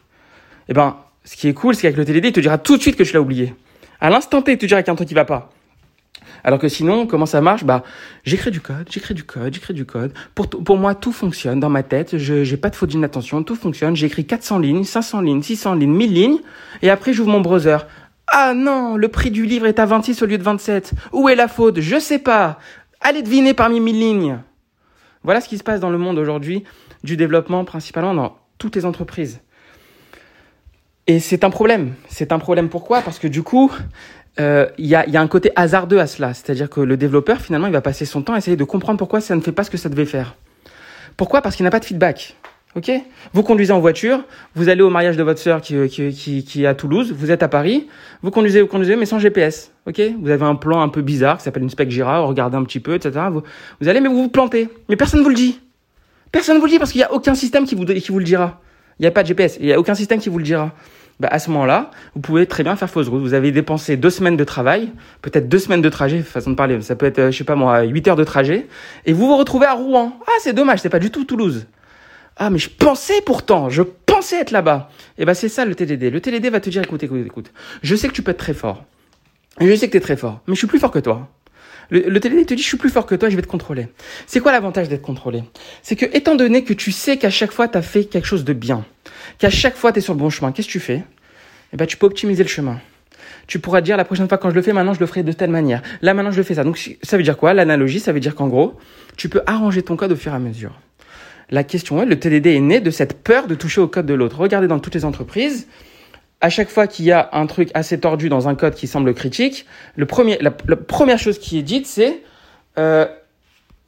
Eh 0.70 0.74
ben, 0.74 0.98
ce 1.24 1.36
qui 1.36 1.48
est 1.48 1.56
cool, 1.56 1.74
c'est 1.74 1.82
qu'avec 1.82 1.98
le 1.98 2.06
TDD, 2.06 2.26
il 2.26 2.34
te 2.34 2.40
dira 2.40 2.60
tout 2.60 2.78
de 2.78 2.84
suite 2.84 2.98
que 2.98 3.04
tu 3.04 3.14
l'as 3.14 3.20
oublié. 3.20 3.56
À 4.00 4.12
l'instant 4.12 4.44
T, 4.44 4.52
il 4.52 4.58
te 4.60 4.68
dira 4.68 4.84
qu'il 4.84 4.90
y 4.90 4.92
a 4.92 4.94
un 4.94 4.96
truc 4.96 5.08
qui 5.08 5.16
va 5.16 5.26
pas. 5.26 5.50
Alors 6.44 6.60
que 6.60 6.70
sinon, 6.70 7.08
comment 7.08 7.26
ça 7.26 7.42
marche? 7.42 7.64
Bah, 7.64 7.82
j'écris 8.24 8.52
du 8.52 8.62
code, 8.62 8.88
j'écris 8.92 9.16
du 9.16 9.24
code, 9.24 9.52
j'écris 9.52 9.74
du 9.74 9.86
code. 9.86 10.14
Pour, 10.36 10.48
pour 10.48 10.78
moi, 10.78 10.94
tout 10.94 11.12
fonctionne 11.12 11.60
dans 11.60 11.70
ma 11.70 11.82
tête. 11.82 12.20
Je 12.20 12.44
j'ai 12.44 12.58
pas 12.58 12.70
de 12.70 12.76
faute 12.76 12.90
d'inattention, 12.90 13.42
tout 13.42 13.56
fonctionne. 13.56 13.96
J'écris 13.96 14.26
400 14.26 14.60
lignes, 14.60 14.84
500 14.84 15.22
lignes, 15.22 15.42
600 15.42 15.74
lignes, 15.74 15.94
1000 15.94 16.14
lignes, 16.14 16.40
et 16.84 16.92
après 16.92 17.12
j'ouvre 17.12 17.32
mon 17.32 17.42
browser. 17.42 17.78
Ah 18.28 18.54
non, 18.54 18.98
le 18.98 19.08
prix 19.08 19.32
du 19.32 19.46
livre 19.46 19.66
est 19.66 19.80
à 19.80 19.86
26 19.86 20.22
au 20.22 20.26
lieu 20.26 20.38
de 20.38 20.44
27. 20.44 20.92
Où 21.14 21.30
est 21.30 21.36
la 21.36 21.48
faute? 21.48 21.80
Je 21.80 22.00
sais 22.00 22.20
pas. 22.20 22.60
Allez 23.00 23.22
deviner 23.22 23.54
parmi 23.54 23.80
mille 23.80 24.00
lignes. 24.00 24.40
Voilà 25.24 25.42
ce 25.42 25.48
qui 25.48 25.58
se 25.58 25.64
passe 25.64 25.80
dans 25.80 25.90
le 25.90 25.98
monde 25.98 26.18
aujourd'hui 26.18 26.64
du 27.04 27.18
développement, 27.18 27.64
principalement 27.64 28.14
dans 28.14 28.38
toutes 28.58 28.76
les 28.76 28.86
entreprises. 28.86 29.40
Et 31.08 31.20
c'est 31.20 31.44
un 31.44 31.50
problème. 31.50 31.94
C'est 32.10 32.32
un 32.32 32.40
problème 32.40 32.70
pourquoi? 32.70 33.02
Parce 33.02 33.18
que 33.18 33.28
du 33.28 33.44
coup, 33.44 33.72
euh, 34.40 34.68
il 34.78 34.86
y, 34.86 34.96
a, 34.96 35.08
y, 35.08 35.16
a, 35.16 35.22
un 35.22 35.28
côté 35.28 35.52
hasardeux 35.56 36.00
à 36.00 36.08
cela. 36.08 36.34
C'est-à-dire 36.34 36.70
que 36.70 36.82
le 36.82 36.98
développeur, 36.98 37.40
finalement, 37.40 37.68
il 37.68 37.74
va 37.74 37.82
passer 37.82 38.06
son 38.06 38.22
temps 38.22 38.34
à 38.34 38.38
essayer 38.40 38.58
de 38.58 38.64
comprendre 38.64 38.98
pourquoi 38.98 39.22
ça 39.22 39.36
ne 39.36 39.42
fait 39.42 39.54
pas 39.54 39.64
ce 39.64 39.72
que 39.72 39.78
ça 39.78 39.90
devait 39.90 40.06
faire. 40.06 40.36
Pourquoi? 41.16 41.42
Parce 41.42 41.56
qu'il 41.56 41.64
n'a 41.64 41.72
pas 41.72 41.80
de 41.80 41.86
feedback. 41.86 42.36
Ok 42.78 42.92
Vous 43.34 43.42
conduisez 43.42 43.74
en 43.74 43.80
voiture, 43.80 44.24
vous 44.54 44.70
allez 44.70 44.84
au 44.84 44.92
mariage 44.92 45.18
de 45.18 45.24
votre 45.24 45.40
sœur 45.40 45.62
qui, 45.62 45.90
qui, 45.90 46.44
qui, 46.44 46.64
est 46.64 46.68
à 46.68 46.76
Toulouse, 46.76 47.12
vous 47.12 47.32
êtes 47.32 47.42
à 47.42 47.48
Paris, 47.48 47.88
vous 48.22 48.30
conduisez, 48.30 48.62
vous 48.62 48.68
conduisez, 48.68 48.96
mais 48.96 49.08
sans 49.08 49.18
GPS. 49.18 49.72
Ok 49.88 50.00
Vous 50.22 50.30
avez 50.30 50.46
un 50.46 50.54
plan 50.54 50.80
un 50.82 50.88
peu 50.88 51.02
bizarre 51.02 51.40
qui 51.40 51.44
s'appelle 51.44 51.64
une 51.64 51.72
spec 51.72 51.90
Gira, 51.90 52.20
regardez 52.20 52.56
un 52.56 52.64
petit 52.64 52.80
peu, 52.80 52.94
etc. 52.94 53.20
Vous, 53.32 53.42
vous 53.82 53.90
allez, 53.90 54.00
mais 54.00 54.10
vous 54.10 54.22
vous 54.22 54.30
plantez. 54.30 54.70
Mais 54.90 54.96
personne 54.96 55.22
ne 55.22 55.24
vous 55.24 55.32
le 55.32 55.36
dit. 55.36 55.60
Personne 56.32 56.58
ne 56.58 56.60
vous 56.60 56.68
le 56.68 56.72
dit 56.72 56.78
parce 56.78 56.92
qu'il 56.92 57.00
n'y 57.00 57.06
a 57.06 57.12
aucun 57.12 57.34
système 57.34 57.66
qui 57.66 57.74
vous, 57.74 57.84
qui 57.84 58.12
vous 58.12 58.20
le 58.20 58.26
dira. 58.26 58.62
Il 59.00 59.04
n'y 59.04 59.08
a 59.08 59.12
pas 59.12 59.24
de 59.24 59.28
GPS, 59.28 59.58
il 59.60 59.66
n'y 59.66 59.74
a 59.74 59.80
aucun 59.80 59.96
système 59.96 60.20
qui 60.20 60.30
vous 60.30 60.38
le 60.38 60.44
dira. 60.44 60.72
Bah, 61.20 61.30
à 61.32 61.40
ce 61.40 61.50
moment-là, 61.50 61.90
vous 62.14 62.22
pouvez 62.22 62.46
très 62.46 62.62
bien 62.62 62.76
faire 62.76 62.92
fausse 62.92 63.08
route. 63.08 63.22
Vous 63.22 63.34
avez 63.34 63.52
dépensé 63.52 63.98
deux 63.98 64.12
semaines 64.12 64.38
de 64.38 64.44
travail, 64.44 64.92
peut-être 65.24 65.50
deux 65.50 65.58
semaines 65.58 65.82
de 65.82 65.90
trajet, 65.90 66.22
façon 66.22 66.52
de 66.52 66.56
parler. 66.56 66.80
Ça 66.84 66.96
peut 66.96 67.08
être, 67.08 67.18
euh, 67.18 67.32
je 67.32 67.38
sais 67.40 67.44
pas 67.44 67.56
moi, 67.56 67.82
huit 67.82 68.08
heures 68.08 68.16
de 68.16 68.24
trajet, 68.24 68.68
et 69.08 69.14
vous 69.14 69.26
vous 69.26 69.38
retrouvez 69.38 69.66
à 69.66 69.74
Rouen. 69.74 70.14
Ah, 70.28 70.38
c'est 70.42 70.54
dommage, 70.54 70.78
c'est 70.82 70.90
pas 70.90 71.00
du 71.00 71.10
tout 71.10 71.24
Toulouse. 71.24 71.66
Ah, 72.38 72.50
mais 72.50 72.60
je 72.60 72.70
pensais 72.70 73.22
pourtant, 73.26 73.70
je 73.70 73.82
pensais 73.82 74.40
être 74.40 74.52
là-bas. 74.52 74.90
Et 75.18 75.26
ben, 75.26 75.34
c'est 75.34 75.50
ça 75.50 75.66
le 75.66 75.74
TDD. 75.74 76.12
Le 76.12 76.22
TDD 76.22 76.50
va 76.50 76.60
te 76.60 76.70
dire, 76.70 76.84
écoute, 76.84 77.02
écoute, 77.04 77.26
écoute. 77.26 77.52
Je 77.82 77.96
sais 77.96 78.08
que 78.08 78.14
tu 78.14 78.22
peux 78.22 78.32
être 78.32 78.38
très 78.38 78.54
fort. 78.54 78.86
Je 79.60 79.76
sais 79.76 79.88
que 79.88 79.92
tu 79.94 79.98
es 79.98 80.02
très 80.02 80.18
fort, 80.18 80.42
mais 80.48 80.54
je 80.54 80.60
suis 80.60 80.68
plus 80.68 80.80
fort 80.80 80.92
que 80.92 81.00
toi. 81.00 81.28
Le, 81.90 82.02
le 82.02 82.20
TDD 82.20 82.46
te 82.46 82.54
dit, 82.54 82.62
je 82.62 82.68
suis 82.68 82.78
plus 82.78 82.90
fort 82.92 83.08
que 83.08 83.16
toi, 83.16 83.30
je 83.30 83.36
vais 83.36 83.42
te 83.42 83.48
contrôler. 83.48 83.88
C'est 84.28 84.40
quoi 84.40 84.52
l'avantage 84.52 84.88
d'être 84.88 85.02
contrôlé? 85.02 85.44
C'est 85.82 85.96
que, 85.96 86.06
étant 86.06 86.36
donné 86.36 86.64
que 86.64 86.74
tu 86.74 86.92
sais 86.92 87.18
qu'à 87.18 87.32
chaque 87.32 87.52
fois, 87.52 87.68
tu 87.68 87.78
as 87.78 87.82
fait 87.82 88.06
quelque 88.06 88.28
chose 88.28 88.44
de 88.44 88.54
bien, 88.54 88.86
qu'à 89.40 89.50
chaque 89.50 89.76
fois, 89.76 89.92
tu 89.92 90.00
es 90.00 90.02
sur 90.02 90.14
le 90.14 90.20
bon 90.20 90.30
chemin, 90.30 90.52
qu'est-ce 90.52 90.68
que 90.68 90.74
tu 90.74 90.80
fais? 90.80 91.04
Eh 91.74 91.78
ben, 91.78 91.88
tu 91.88 91.98
peux 91.98 92.06
optimiser 92.06 92.44
le 92.44 92.50
chemin. 92.50 92.80
Tu 93.48 93.60
pourras 93.60 93.82
dire, 93.82 93.98
la 93.98 94.06
prochaine 94.06 94.28
fois 94.28 94.38
quand 94.38 94.50
je 94.50 94.56
le 94.56 94.62
fais, 94.62 94.74
maintenant, 94.74 94.94
je 94.94 95.00
le 95.00 95.06
ferai 95.06 95.24
de 95.24 95.32
telle 95.32 95.50
manière. 95.50 95.82
Là, 96.02 96.14
maintenant, 96.14 96.32
je 96.32 96.38
le 96.38 96.44
fais 96.44 96.56
ça. 96.56 96.64
Donc, 96.64 96.78
ça 97.02 97.18
veut 97.18 97.24
dire 97.24 97.38
quoi? 97.38 97.54
L'analogie, 97.54 98.00
ça 98.00 98.12
veut 98.12 98.20
dire 98.20 98.36
qu'en 98.36 98.48
gros, 98.48 98.76
tu 99.16 99.30
peux 99.30 99.42
arranger 99.48 99.82
ton 99.82 99.96
code 99.96 100.12
au 100.12 100.16
fur 100.16 100.34
et 100.34 100.36
à 100.36 100.40
mesure. 100.40 100.74
La 101.50 101.64
question 101.64 102.02
est, 102.02 102.06
le 102.06 102.20
TDD 102.20 102.48
est 102.48 102.60
né 102.60 102.80
de 102.80 102.92
cette 102.92 103.24
peur 103.24 103.48
de 103.48 103.56
toucher 103.56 103.82
au 103.82 103.88
code 103.88 104.06
de 104.06 104.14
l'autre. 104.14 104.38
Regardez 104.40 104.68
dans 104.68 104.80
toutes 104.80 104.96
les 104.96 105.06
entreprises, 105.06 105.68
à 106.42 106.50
chaque 106.50 106.70
fois 106.70 106.88
qu'il 106.88 107.06
y 107.06 107.12
a 107.12 107.30
un 107.32 107.46
truc 107.48 107.70
assez 107.74 108.00
tordu 108.00 108.30
dans 108.30 108.48
un 108.48 108.56
code 108.56 108.76
qui 108.76 108.88
semble 108.88 109.14
critique, 109.14 109.66
le 109.96 110.06
premier, 110.06 110.38
la, 110.42 110.52
première 110.52 111.20
chose 111.20 111.40
qui 111.40 111.58
est 111.58 111.64
dite, 111.64 111.88
c'est 111.88 112.22
euh, 112.78 113.08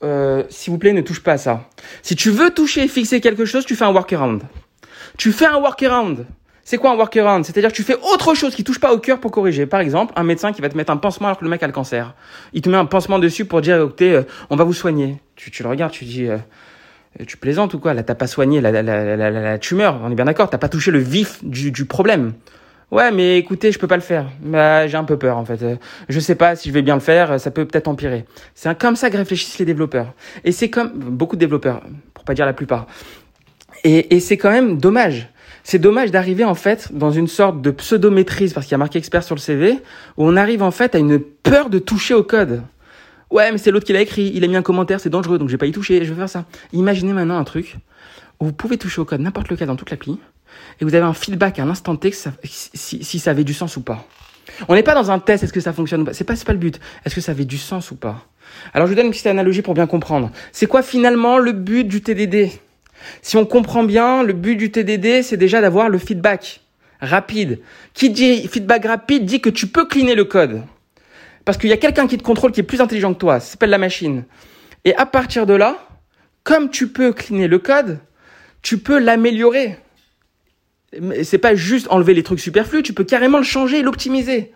euh, 0.03 0.43
s'il 0.49 0.71
vous 0.71 0.79
plaît, 0.79 0.93
ne 0.93 1.01
touche 1.01 1.21
pas 1.21 1.33
à 1.33 1.37
ça. 1.37 1.69
Si 2.01 2.15
tu 2.15 2.31
veux 2.31 2.49
toucher 2.51 2.83
et 2.83 2.87
fixer 2.87 3.19
quelque 3.19 3.45
chose, 3.45 3.65
tu 3.65 3.75
fais 3.75 3.85
un 3.85 3.91
workaround. 3.91 4.43
Tu 5.17 5.31
fais 5.31 5.45
un 5.45 5.57
workaround. 5.59 6.25
C'est 6.63 6.77
quoi 6.77 6.91
un 6.91 6.95
workaround? 6.95 7.45
C'est-à-dire 7.45 7.71
que 7.71 7.75
tu 7.75 7.83
fais 7.83 7.95
autre 7.95 8.35
chose 8.35 8.55
qui 8.55 8.63
touche 8.63 8.79
pas 8.79 8.93
au 8.93 8.99
cœur 8.99 9.19
pour 9.19 9.31
corriger. 9.31 9.65
Par 9.65 9.79
exemple, 9.79 10.13
un 10.15 10.23
médecin 10.23 10.53
qui 10.53 10.61
va 10.61 10.69
te 10.69 10.77
mettre 10.77 10.91
un 10.91 10.97
pansement 10.97 11.27
alors 11.27 11.39
que 11.39 11.43
le 11.43 11.49
mec 11.49 11.61
a 11.63 11.67
le 11.67 11.73
cancer. 11.73 12.13
Il 12.53 12.61
te 12.61 12.69
met 12.69 12.77
un 12.77 12.85
pansement 12.85 13.19
dessus 13.19 13.45
pour 13.45 13.61
dire, 13.61 13.81
écoutez, 13.81 14.13
euh, 14.13 14.23
on 14.49 14.55
va 14.55 14.63
vous 14.63 14.73
soigner. 14.73 15.17
Tu, 15.35 15.63
le 15.63 15.69
regardes, 15.69 15.91
tu 15.91 16.05
dis, 16.05 16.27
euh, 16.27 16.37
tu 17.27 17.37
plaisantes 17.37 17.73
ou 17.73 17.79
quoi? 17.79 17.93
Là, 17.93 18.03
t'as 18.03 18.15
pas 18.15 18.27
soigné 18.27 18.61
la, 18.61 18.71
la, 18.71 18.81
la, 18.83 19.29
la, 19.31 19.57
tumeur, 19.57 19.99
on 20.03 20.11
est 20.11 20.15
bien 20.15 20.25
d'accord. 20.25 20.49
T'as 20.49 20.57
pas 20.57 20.69
touché 20.69 20.91
le 20.91 20.99
vif 20.99 21.43
du, 21.43 21.71
du 21.71 21.85
problème. 21.85 22.33
Ouais, 22.91 23.11
mais 23.11 23.37
écoutez, 23.37 23.71
je 23.71 23.77
peux 23.77 23.87
pas 23.87 23.97
le 23.97 24.01
faire. 24.01 24.25
Bah, 24.41 24.87
j'ai 24.87 24.97
un 24.97 25.03
peu 25.03 25.17
peur 25.17 25.37
en 25.37 25.45
fait. 25.45 25.63
Je 26.07 26.19
sais 26.19 26.35
pas 26.35 26.55
si 26.55 26.69
je 26.69 26.73
vais 26.73 26.81
bien 26.81 26.95
le 26.95 27.01
faire. 27.01 27.39
Ça 27.39 27.51
peut 27.51 27.65
peut-être 27.65 27.87
empirer. 27.87 28.25
C'est 28.55 28.75
comme 28.77 28.95
ça 28.95 29.09
que 29.11 29.17
réfléchissent 29.17 29.59
les 29.59 29.65
développeurs. 29.65 30.13
Et 30.43 30.51
c'est 30.51 30.69
comme 30.69 30.91
beaucoup 30.93 31.35
de 31.35 31.39
développeurs, 31.39 31.81
pour 32.13 32.23
pas 32.25 32.33
dire 32.33 32.45
la 32.45 32.53
plupart. 32.53 32.87
Et, 33.83 34.15
et 34.15 34.19
c'est 34.19 34.37
quand 34.37 34.51
même 34.51 34.77
dommage. 34.79 35.29
C'est 35.63 35.77
dommage 35.77 36.09
d'arriver 36.09 36.45
en 36.45 36.55
fait 36.55 36.89
dans 36.91 37.11
une 37.11 37.27
sorte 37.27 37.61
de 37.61 37.69
pseudo-maîtrise 37.69 38.53
parce 38.53 38.65
qu'il 38.65 38.71
y 38.71 38.75
a 38.75 38.79
marqué 38.79 38.97
expert 38.97 39.23
sur 39.23 39.35
le 39.35 39.39
CV 39.39 39.73
où 40.17 40.25
on 40.25 40.35
arrive 40.35 40.63
en 40.63 40.71
fait 40.71 40.95
à 40.95 40.97
une 40.97 41.19
peur 41.19 41.69
de 41.69 41.77
toucher 41.77 42.15
au 42.15 42.23
code. 42.23 42.63
Ouais, 43.31 43.51
mais 43.51 43.57
c'est 43.59 43.71
l'autre 43.71 43.86
qui 43.86 43.93
l'a 43.93 44.01
écrit, 44.01 44.31
il 44.33 44.43
a 44.43 44.48
mis 44.48 44.55
un 44.55 44.62
commentaire, 44.63 45.00
c'est 45.00 45.09
dangereux, 45.09 45.38
donc 45.38 45.50
je 45.50 45.53
vais 45.53 45.57
pas 45.59 45.67
y 45.67 45.71
toucher, 45.71 46.03
je 46.03 46.09
vais 46.09 46.19
faire 46.19 46.29
ça. 46.29 46.45
Imaginez 46.74 47.13
maintenant 47.13 47.38
un 47.38 47.43
truc 47.43 47.77
où 48.39 48.45
vous 48.45 48.53
pouvez 48.53 48.77
toucher 48.77 49.01
au 49.01 49.05
code 49.05 49.21
n'importe 49.21 49.50
lequel 49.50 49.67
dans 49.67 49.75
toute 49.75 49.91
l'appli, 49.91 50.17
et 50.79 50.86
vous 50.86 50.95
avez 50.95 51.05
un 51.05 51.13
feedback 51.13 51.59
à 51.59 51.63
un 51.63 51.69
instant 51.69 51.95
T 51.95 52.12
si, 52.43 53.19
ça 53.19 53.31
avait 53.31 53.43
du 53.43 53.53
sens 53.53 53.77
ou 53.77 53.81
pas. 53.81 54.05
On 54.67 54.74
n'est 54.74 54.83
pas 54.83 54.95
dans 54.95 55.12
un 55.12 55.19
test, 55.19 55.43
est-ce 55.43 55.53
que 55.53 55.59
ça 55.59 55.74
fonctionne 55.74 56.01
ou 56.01 56.05
pas? 56.05 56.13
C'est 56.13 56.24
pas, 56.24 56.36
pas 56.36 56.53
le 56.53 56.59
but. 56.59 56.79
Est-ce 57.05 57.13
que 57.13 57.21
ça 57.21 57.33
avait 57.33 57.45
du 57.45 57.57
sens 57.57 57.91
ou 57.91 57.95
pas? 57.95 58.25
Alors 58.74 58.88
je 58.88 58.91
vous 58.91 58.95
donne 58.95 59.05
une 59.05 59.12
petite 59.12 59.27
analogie 59.27 59.62
pour 59.62 59.75
bien 59.75 59.86
comprendre. 59.86 60.31
C'est 60.51 60.65
quoi 60.65 60.81
finalement 60.81 61.38
le 61.38 61.51
but 61.51 61.83
du 61.83 62.01
TDD 62.01 62.50
Si 63.21 63.38
on 63.38 63.45
comprend 63.45 63.83
bien, 63.83 64.24
le 64.24 64.33
but 64.33 64.55
du 64.55 64.71
TDD, 64.71 65.21
c'est 65.21 65.38
déjà 65.38 65.62
d'avoir 65.62 65.88
le 65.89 66.00
feedback 66.00 66.62
rapide. 67.00 67.59
Qui 67.93 68.09
dit 68.09 68.48
feedback 68.48 68.86
rapide 68.86 69.25
dit 69.25 69.39
que 69.39 69.51
tu 69.51 69.67
peux 69.67 69.86
cleaner 69.86 70.15
le 70.15 70.25
code. 70.25 70.63
Parce 71.46 71.58
qu'il 71.58 71.69
y 71.69 71.74
a 71.74 71.77
quelqu'un 71.77 72.08
qui 72.08 72.17
te 72.17 72.24
contrôle 72.24 72.51
qui 72.51 72.60
est 72.60 72.63
plus 72.63 72.81
intelligent 72.81 73.13
que 73.13 73.19
toi. 73.19 73.39
Ça 73.39 73.51
s'appelle 73.51 73.69
la 73.69 73.77
machine. 73.77 74.25
Et 74.86 74.96
à 74.96 75.05
partir 75.05 75.46
de 75.46 75.53
là, 75.53 75.77
comme 76.43 76.69
tu 76.69 76.88
peux 76.88 77.12
cleaner 77.12 77.48
le 77.48 77.60
code, 77.60 78.00
tu 78.62 78.77
peux 78.77 79.00
l'améliorer. 79.00 79.77
C'est 81.24 81.38
pas 81.38 81.55
juste 81.55 81.88
enlever 81.89 82.13
les 82.13 82.24
trucs 82.24 82.39
superflus, 82.39 82.81
tu 82.81 82.93
peux 82.93 83.03
carrément 83.03 83.38
le 83.38 83.43
changer 83.43 83.81
l'optimiser. 83.81 84.51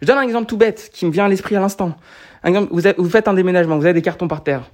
Je 0.00 0.06
donne 0.06 0.18
un 0.18 0.22
exemple 0.22 0.46
tout 0.46 0.56
bête 0.56 0.90
qui 0.92 1.04
me 1.06 1.10
vient 1.10 1.26
à 1.26 1.28
l'esprit 1.28 1.56
à 1.56 1.60
l'instant. 1.60 1.96
Vous, 2.44 2.80
vous, 2.96 3.10
faites 3.10 3.28
un 3.28 3.34
déménagement, 3.34 3.76
vous 3.76 3.84
avez 3.84 3.94
des 3.94 4.02
cartons 4.02 4.28
par 4.28 4.42
terre. 4.42 4.70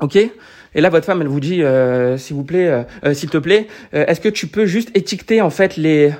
Ok? 0.00 0.16
Et 0.16 0.80
là, 0.80 0.88
votre 0.88 1.06
femme, 1.06 1.22
elle 1.22 1.28
vous 1.28 1.40
dit, 1.40 1.62
euh, 1.62 2.18
s'il 2.18 2.36
vous 2.36 2.44
plaît, 2.44 2.68
euh, 2.68 2.82
euh, 3.04 3.14
s'il 3.14 3.30
te 3.30 3.38
plaît, 3.38 3.66
est-ce 3.92 4.20
que 4.20 4.28
tu 4.28 4.46
peux 4.46 4.66
juste 4.66 4.90
étiqueter 4.94 5.40
en 5.40 5.50
fait 5.50 5.76
les, 5.76 6.12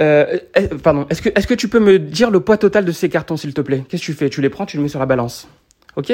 euh, 0.00 0.38
pardon, 0.82 1.06
est-ce 1.10 1.22
que, 1.22 1.28
est-ce 1.34 1.46
que 1.46 1.54
tu 1.54 1.68
peux 1.68 1.80
me 1.80 1.98
dire 1.98 2.30
le 2.30 2.40
poids 2.40 2.56
total 2.56 2.84
de 2.84 2.92
ces 2.92 3.08
cartons, 3.08 3.36
s'il 3.36 3.54
te 3.54 3.60
plaît? 3.60 3.84
Qu'est-ce 3.88 4.02
que 4.02 4.06
tu 4.06 4.14
fais? 4.14 4.30
Tu 4.30 4.40
les 4.40 4.48
prends, 4.48 4.66
tu 4.66 4.76
les 4.76 4.82
mets 4.82 4.88
sur 4.88 5.00
la 5.00 5.06
balance. 5.06 5.48
Ok? 5.96 6.12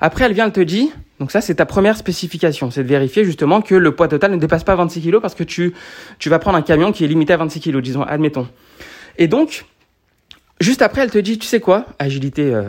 Après, 0.00 0.24
elle 0.24 0.32
vient, 0.32 0.46
elle 0.46 0.52
te 0.52 0.60
dit, 0.60 0.90
donc 1.20 1.30
ça, 1.30 1.40
c'est 1.40 1.54
ta 1.54 1.66
première 1.66 1.96
spécification, 1.96 2.70
c'est 2.70 2.82
de 2.82 2.88
vérifier 2.88 3.24
justement 3.24 3.60
que 3.60 3.76
le 3.76 3.94
poids 3.94 4.08
total 4.08 4.32
ne 4.32 4.36
dépasse 4.36 4.64
pas 4.64 4.74
26 4.74 5.02
kg 5.02 5.20
parce 5.20 5.34
que 5.34 5.44
tu, 5.44 5.72
tu 6.18 6.28
vas 6.28 6.40
prendre 6.40 6.58
un 6.58 6.62
camion 6.62 6.90
qui 6.90 7.04
est 7.04 7.08
limité 7.08 7.32
à 7.32 7.36
26 7.36 7.60
kg, 7.60 7.80
disons, 7.80 8.02
admettons. 8.02 8.48
Et 9.18 9.28
donc, 9.28 9.66
juste 10.60 10.82
après, 10.82 11.02
elle 11.02 11.10
te 11.10 11.18
dit, 11.18 11.38
tu 11.38 11.46
sais 11.46 11.60
quoi? 11.60 11.86
Agilité 11.98 12.52
euh, 12.52 12.62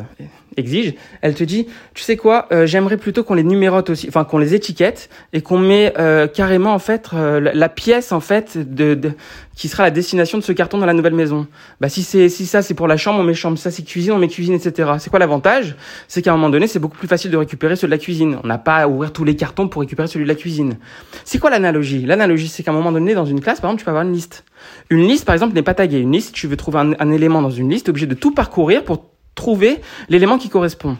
exige, 0.57 0.93
elle 1.21 1.33
te 1.33 1.43
dit, 1.43 1.67
tu 1.93 2.03
sais 2.03 2.17
quoi, 2.17 2.47
euh, 2.51 2.65
j'aimerais 2.65 2.97
plutôt 2.97 3.23
qu'on 3.23 3.33
les 3.33 3.43
numérote 3.43 3.89
aussi, 3.89 4.07
enfin 4.07 4.23
qu'on 4.23 4.37
les 4.37 4.53
étiquette 4.53 5.09
et 5.33 5.41
qu'on 5.41 5.57
met 5.57 5.93
euh, 5.97 6.27
carrément 6.27 6.73
en 6.73 6.79
fait 6.79 7.09
euh, 7.13 7.39
la, 7.53 7.69
pièce 7.69 8.11
en 8.11 8.19
fait 8.19 8.57
de, 8.57 8.93
de, 8.95 9.11
qui 9.55 9.67
sera 9.67 9.83
la 9.83 9.91
destination 9.91 10.37
de 10.37 10.43
ce 10.43 10.51
carton 10.51 10.77
dans 10.77 10.85
la 10.85 10.93
nouvelle 10.93 11.13
maison. 11.13 11.47
Bah 11.79 11.89
si 11.89 12.03
c'est 12.03 12.29
si 12.29 12.45
ça 12.45 12.61
c'est 12.61 12.73
pour 12.73 12.87
la 12.87 12.97
chambre, 12.97 13.19
on 13.19 13.23
met 13.23 13.33
chambre, 13.33 13.57
ça 13.57 13.71
c'est 13.71 13.83
cuisine, 13.83 14.11
on 14.11 14.17
met 14.17 14.27
cuisine, 14.27 14.53
etc. 14.53 14.91
C'est 14.99 15.09
quoi 15.09 15.19
l'avantage? 15.19 15.75
C'est 16.07 16.21
qu'à 16.21 16.31
un 16.31 16.35
moment 16.35 16.49
donné, 16.49 16.67
c'est 16.67 16.79
beaucoup 16.79 16.97
plus 16.97 17.07
facile 17.07 17.31
de 17.31 17.37
récupérer 17.37 17.75
ceux 17.75 17.87
de 17.87 17.91
la 17.91 17.97
cuisine. 17.97 18.37
On 18.43 18.47
n'a 18.47 18.57
pas 18.57 18.77
à 18.77 18.87
ouvrir 18.87 19.13
tous 19.13 19.23
les 19.23 19.35
cartons 19.35 19.67
pour 19.67 19.81
récupérer 19.81 20.07
celui 20.07 20.25
de 20.25 20.29
la 20.29 20.35
cuisine. 20.35 20.77
C'est 21.23 21.39
quoi 21.39 21.49
l'analogie? 21.49 22.05
L'analogie, 22.05 22.47
c'est 22.47 22.63
qu'à 22.63 22.71
un 22.71 22.73
moment 22.73 22.91
donné, 22.91 23.13
dans 23.13 23.25
une 23.25 23.39
classe, 23.39 23.61
par 23.61 23.69
exemple, 23.69 23.81
tu 23.81 23.85
peux 23.85 23.91
avoir 23.91 24.03
une 24.03 24.13
liste. 24.13 24.43
Une 24.89 25.07
liste, 25.07 25.25
par 25.25 25.33
exemple, 25.33 25.53
n'est 25.53 25.63
pas 25.63 25.73
taguée. 25.73 25.99
Une 25.99 26.11
liste, 26.11 26.33
tu 26.33 26.47
veux 26.47 26.57
trouver 26.57 26.79
un, 26.79 26.93
un 26.99 27.11
élément 27.11 27.41
dans 27.41 27.49
une 27.49 27.69
liste, 27.69 27.89
obligé 27.89 28.05
de 28.05 28.15
tout 28.15 28.31
parcourir 28.33 28.83
pour 28.83 29.11
trouver 29.35 29.81
l'élément 30.09 30.37
qui 30.37 30.49
correspond. 30.49 30.97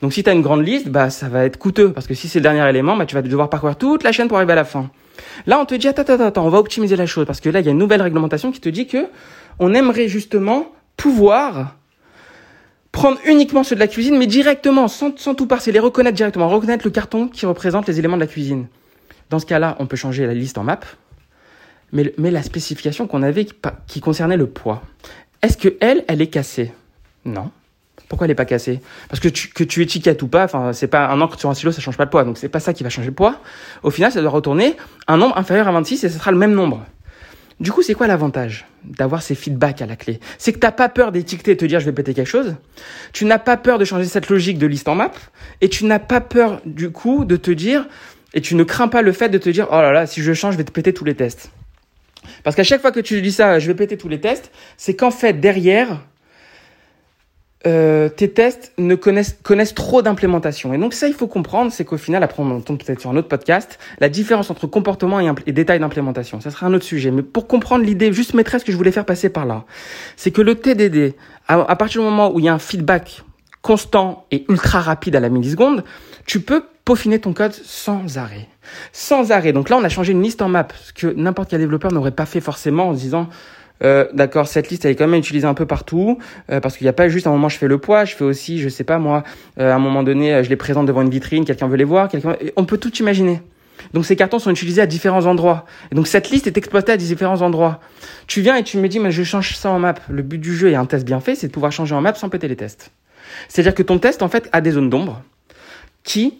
Donc 0.00 0.12
si 0.12 0.22
tu 0.22 0.30
as 0.30 0.32
une 0.32 0.42
grande 0.42 0.66
liste, 0.66 0.88
bah 0.88 1.10
ça 1.10 1.28
va 1.28 1.44
être 1.44 1.58
coûteux 1.58 1.92
parce 1.92 2.06
que 2.06 2.14
si 2.14 2.28
c'est 2.28 2.38
le 2.38 2.44
dernier 2.44 2.66
élément, 2.68 2.96
bah 2.96 3.06
tu 3.06 3.14
vas 3.14 3.22
devoir 3.22 3.50
parcourir 3.50 3.76
toute 3.76 4.02
la 4.02 4.12
chaîne 4.12 4.28
pour 4.28 4.38
arriver 4.38 4.52
à 4.52 4.56
la 4.56 4.64
fin. 4.64 4.90
Là, 5.46 5.58
on 5.60 5.66
te 5.66 5.74
dit 5.74 5.88
attends 5.88 6.02
attends 6.02 6.24
attends, 6.24 6.46
on 6.46 6.50
va 6.50 6.58
optimiser 6.58 6.96
la 6.96 7.06
chose 7.06 7.26
parce 7.26 7.40
que 7.40 7.50
là 7.50 7.60
il 7.60 7.66
y 7.66 7.68
a 7.68 7.72
une 7.72 7.78
nouvelle 7.78 8.02
réglementation 8.02 8.50
qui 8.50 8.60
te 8.60 8.68
dit 8.68 8.86
que 8.86 9.08
on 9.58 9.74
aimerait 9.74 10.08
justement 10.08 10.72
pouvoir 10.96 11.76
prendre 12.92 13.18
uniquement 13.26 13.62
ceux 13.62 13.74
de 13.74 13.80
la 13.80 13.88
cuisine 13.88 14.16
mais 14.16 14.26
directement 14.26 14.88
sans, 14.88 15.16
sans 15.18 15.34
tout 15.34 15.46
parser, 15.46 15.70
les 15.70 15.78
reconnaître 15.78 16.16
directement, 16.16 16.48
reconnaître 16.48 16.84
le 16.84 16.90
carton 16.90 17.28
qui 17.28 17.44
représente 17.44 17.86
les 17.86 17.98
éléments 17.98 18.16
de 18.16 18.22
la 18.22 18.26
cuisine. 18.26 18.68
Dans 19.28 19.38
ce 19.38 19.46
cas-là, 19.46 19.76
on 19.78 19.86
peut 19.86 19.96
changer 19.96 20.26
la 20.26 20.34
liste 20.34 20.58
en 20.58 20.64
map. 20.64 20.80
Mais, 21.92 22.12
mais 22.18 22.30
la 22.30 22.42
spécification 22.42 23.06
qu'on 23.06 23.22
avait 23.22 23.44
qui, 23.44 23.54
qui 23.86 24.00
concernait 24.00 24.36
le 24.36 24.46
poids, 24.46 24.82
est-ce 25.42 25.56
que 25.56 25.76
elle, 25.80 26.04
elle 26.08 26.20
est 26.20 26.28
cassée? 26.28 26.72
Non. 27.24 27.50
Pourquoi 28.10 28.24
elle 28.24 28.32
n'est 28.32 28.34
pas 28.34 28.44
cassée? 28.44 28.80
Parce 29.08 29.20
que 29.20 29.28
tu, 29.28 29.50
que 29.50 29.62
tu 29.62 29.82
étiquettes 29.82 30.20
ou 30.22 30.26
pas, 30.26 30.42
enfin, 30.42 30.72
c'est 30.72 30.88
pas 30.88 31.06
un 31.06 31.20
encre 31.20 31.38
sur 31.38 31.48
un 31.48 31.54
stylo, 31.54 31.70
ça 31.70 31.80
change 31.80 31.96
pas 31.96 32.02
le 32.02 32.10
poids. 32.10 32.24
Donc 32.24 32.38
c'est 32.38 32.48
pas 32.48 32.58
ça 32.58 32.72
qui 32.74 32.82
va 32.82 32.90
changer 32.90 33.06
le 33.06 33.14
poids. 33.14 33.40
Au 33.84 33.90
final, 33.90 34.10
ça 34.10 34.20
doit 34.20 34.32
retourner 34.32 34.76
un 35.06 35.16
nombre 35.16 35.38
inférieur 35.38 35.68
à 35.68 35.72
26 35.72 36.02
et 36.02 36.08
ce 36.08 36.18
sera 36.18 36.32
le 36.32 36.36
même 36.36 36.52
nombre. 36.52 36.84
Du 37.60 37.70
coup, 37.70 37.82
c'est 37.82 37.94
quoi 37.94 38.08
l'avantage 38.08 38.66
d'avoir 38.82 39.22
ces 39.22 39.36
feedbacks 39.36 39.80
à 39.80 39.86
la 39.86 39.94
clé? 39.94 40.18
C'est 40.38 40.52
que 40.52 40.58
t'as 40.58 40.72
pas 40.72 40.88
peur 40.88 41.12
d'étiqueter 41.12 41.52
et 41.52 41.56
te 41.56 41.64
dire 41.64 41.78
je 41.78 41.84
vais 41.84 41.92
péter 41.92 42.12
quelque 42.12 42.26
chose. 42.26 42.56
Tu 43.12 43.26
n'as 43.26 43.38
pas 43.38 43.56
peur 43.56 43.78
de 43.78 43.84
changer 43.84 44.06
cette 44.06 44.28
logique 44.28 44.58
de 44.58 44.66
liste 44.66 44.88
en 44.88 44.96
map 44.96 45.12
et 45.60 45.68
tu 45.68 45.84
n'as 45.84 46.00
pas 46.00 46.20
peur 46.20 46.60
du 46.66 46.90
coup 46.90 47.24
de 47.24 47.36
te 47.36 47.52
dire 47.52 47.86
et 48.34 48.40
tu 48.40 48.56
ne 48.56 48.64
crains 48.64 48.88
pas 48.88 49.02
le 49.02 49.12
fait 49.12 49.28
de 49.28 49.38
te 49.38 49.48
dire 49.48 49.68
oh 49.70 49.80
là 49.80 49.92
là 49.92 50.06
si 50.08 50.20
je 50.20 50.32
change 50.32 50.54
je 50.54 50.58
vais 50.58 50.64
te 50.64 50.72
péter 50.72 50.92
tous 50.92 51.04
les 51.04 51.14
tests. 51.14 51.52
Parce 52.42 52.56
qu'à 52.56 52.64
chaque 52.64 52.80
fois 52.80 52.90
que 52.90 53.00
tu 53.00 53.22
dis 53.22 53.30
ça, 53.30 53.60
je 53.60 53.68
vais 53.68 53.74
péter 53.74 53.96
tous 53.96 54.08
les 54.08 54.20
tests, 54.20 54.50
c'est 54.76 54.96
qu'en 54.96 55.12
fait 55.12 55.34
derrière 55.34 56.00
euh, 57.66 58.08
tes 58.08 58.30
tests 58.30 58.72
ne 58.78 58.94
connaissent, 58.94 59.36
connaissent 59.42 59.74
trop 59.74 60.00
d'implémentation. 60.00 60.72
Et 60.72 60.78
donc 60.78 60.94
ça, 60.94 61.08
il 61.08 61.14
faut 61.14 61.26
comprendre, 61.26 61.70
c'est 61.70 61.84
qu'au 61.84 61.98
final, 61.98 62.22
après 62.22 62.42
on 62.42 62.50
entend 62.50 62.76
peut-être 62.76 63.00
sur 63.00 63.10
un 63.10 63.16
autre 63.16 63.28
podcast, 63.28 63.78
la 63.98 64.08
différence 64.08 64.50
entre 64.50 64.66
comportement 64.66 65.20
et, 65.20 65.30
et 65.46 65.52
détail 65.52 65.78
d'implémentation. 65.78 66.40
Ça 66.40 66.50
sera 66.50 66.66
un 66.66 66.72
autre 66.72 66.86
sujet. 66.86 67.10
Mais 67.10 67.22
pour 67.22 67.46
comprendre 67.46 67.84
l'idée 67.84 68.12
juste 68.12 68.32
maîtresse 68.32 68.64
que 68.64 68.72
je 68.72 68.76
voulais 68.76 68.92
faire 68.92 69.04
passer 69.04 69.28
par 69.28 69.44
là, 69.44 69.64
c'est 70.16 70.30
que 70.30 70.40
le 70.40 70.54
TDD, 70.54 71.14
à, 71.48 71.60
à, 71.60 71.76
partir 71.76 72.00
du 72.00 72.06
moment 72.06 72.32
où 72.32 72.38
il 72.38 72.46
y 72.46 72.48
a 72.48 72.54
un 72.54 72.58
feedback 72.58 73.22
constant 73.60 74.24
et 74.30 74.46
ultra 74.48 74.80
rapide 74.80 75.16
à 75.16 75.20
la 75.20 75.28
milliseconde, 75.28 75.84
tu 76.24 76.40
peux 76.40 76.62
peaufiner 76.86 77.18
ton 77.18 77.34
code 77.34 77.52
sans 77.52 78.16
arrêt. 78.16 78.48
Sans 78.92 79.32
arrêt. 79.32 79.52
Donc 79.52 79.68
là, 79.68 79.76
on 79.76 79.84
a 79.84 79.88
changé 79.88 80.12
une 80.12 80.22
liste 80.22 80.40
en 80.40 80.48
map, 80.48 80.68
ce 80.82 80.92
que 80.92 81.08
n'importe 81.08 81.50
quel 81.50 81.60
développeur 81.60 81.92
n'aurait 81.92 82.10
pas 82.10 82.26
fait 82.26 82.40
forcément 82.40 82.88
en 82.88 82.94
se 82.94 83.00
disant 83.00 83.28
euh, 83.82 84.06
d'accord, 84.12 84.46
cette 84.46 84.70
liste 84.70 84.84
elle 84.84 84.92
est 84.92 84.94
quand 84.94 85.06
même 85.06 85.18
utilisée 85.18 85.46
un 85.46 85.54
peu 85.54 85.66
partout 85.66 86.18
euh, 86.50 86.60
parce 86.60 86.76
qu'il 86.76 86.84
n'y 86.84 86.90
a 86.90 86.94
pas 86.94 87.08
juste 87.08 87.26
un 87.26 87.30
moment 87.30 87.48
je 87.48 87.58
fais 87.58 87.68
le 87.68 87.78
poids, 87.78 88.04
je 88.04 88.14
fais 88.14 88.24
aussi, 88.24 88.58
je 88.58 88.68
sais 88.68 88.84
pas 88.84 88.98
moi, 88.98 89.24
euh, 89.58 89.72
à 89.72 89.74
un 89.74 89.78
moment 89.78 90.02
donné 90.02 90.42
je 90.44 90.48
les 90.50 90.56
présente 90.56 90.86
devant 90.86 91.02
une 91.02 91.10
vitrine, 91.10 91.44
quelqu'un 91.44 91.68
veut 91.68 91.76
les 91.76 91.84
voir, 91.84 92.08
on 92.56 92.64
peut 92.64 92.78
tout 92.78 92.94
imaginer. 92.96 93.40
Donc 93.94 94.04
ces 94.04 94.14
cartons 94.14 94.38
sont 94.38 94.50
utilisés 94.50 94.82
à 94.82 94.86
différents 94.86 95.24
endroits. 95.24 95.64
Et 95.90 95.94
donc 95.94 96.06
cette 96.06 96.30
liste 96.30 96.46
est 96.46 96.58
exploitée 96.58 96.92
à 96.92 96.96
différents 96.96 97.40
endroits. 97.40 97.80
Tu 98.26 98.42
viens 98.42 98.56
et 98.56 98.62
tu 98.62 98.76
me 98.76 98.88
dis 98.88 99.00
mais 99.00 99.10
je 99.10 99.22
change 99.22 99.56
ça 99.56 99.70
en 99.70 99.78
map. 99.78 99.94
Le 100.10 100.22
but 100.22 100.38
du 100.38 100.54
jeu 100.54 100.70
et 100.70 100.76
un 100.76 100.84
test 100.84 101.06
bien 101.06 101.20
fait, 101.20 101.34
c'est 101.34 101.48
de 101.48 101.52
pouvoir 101.52 101.72
changer 101.72 101.94
en 101.94 102.02
map 102.02 102.14
sans 102.14 102.28
péter 102.28 102.46
les 102.46 102.56
tests. 102.56 102.90
C'est-à-dire 103.48 103.74
que 103.74 103.82
ton 103.82 103.98
test 103.98 104.22
en 104.22 104.28
fait 104.28 104.48
a 104.52 104.60
des 104.60 104.72
zones 104.72 104.90
d'ombre 104.90 105.22
qui 106.02 106.34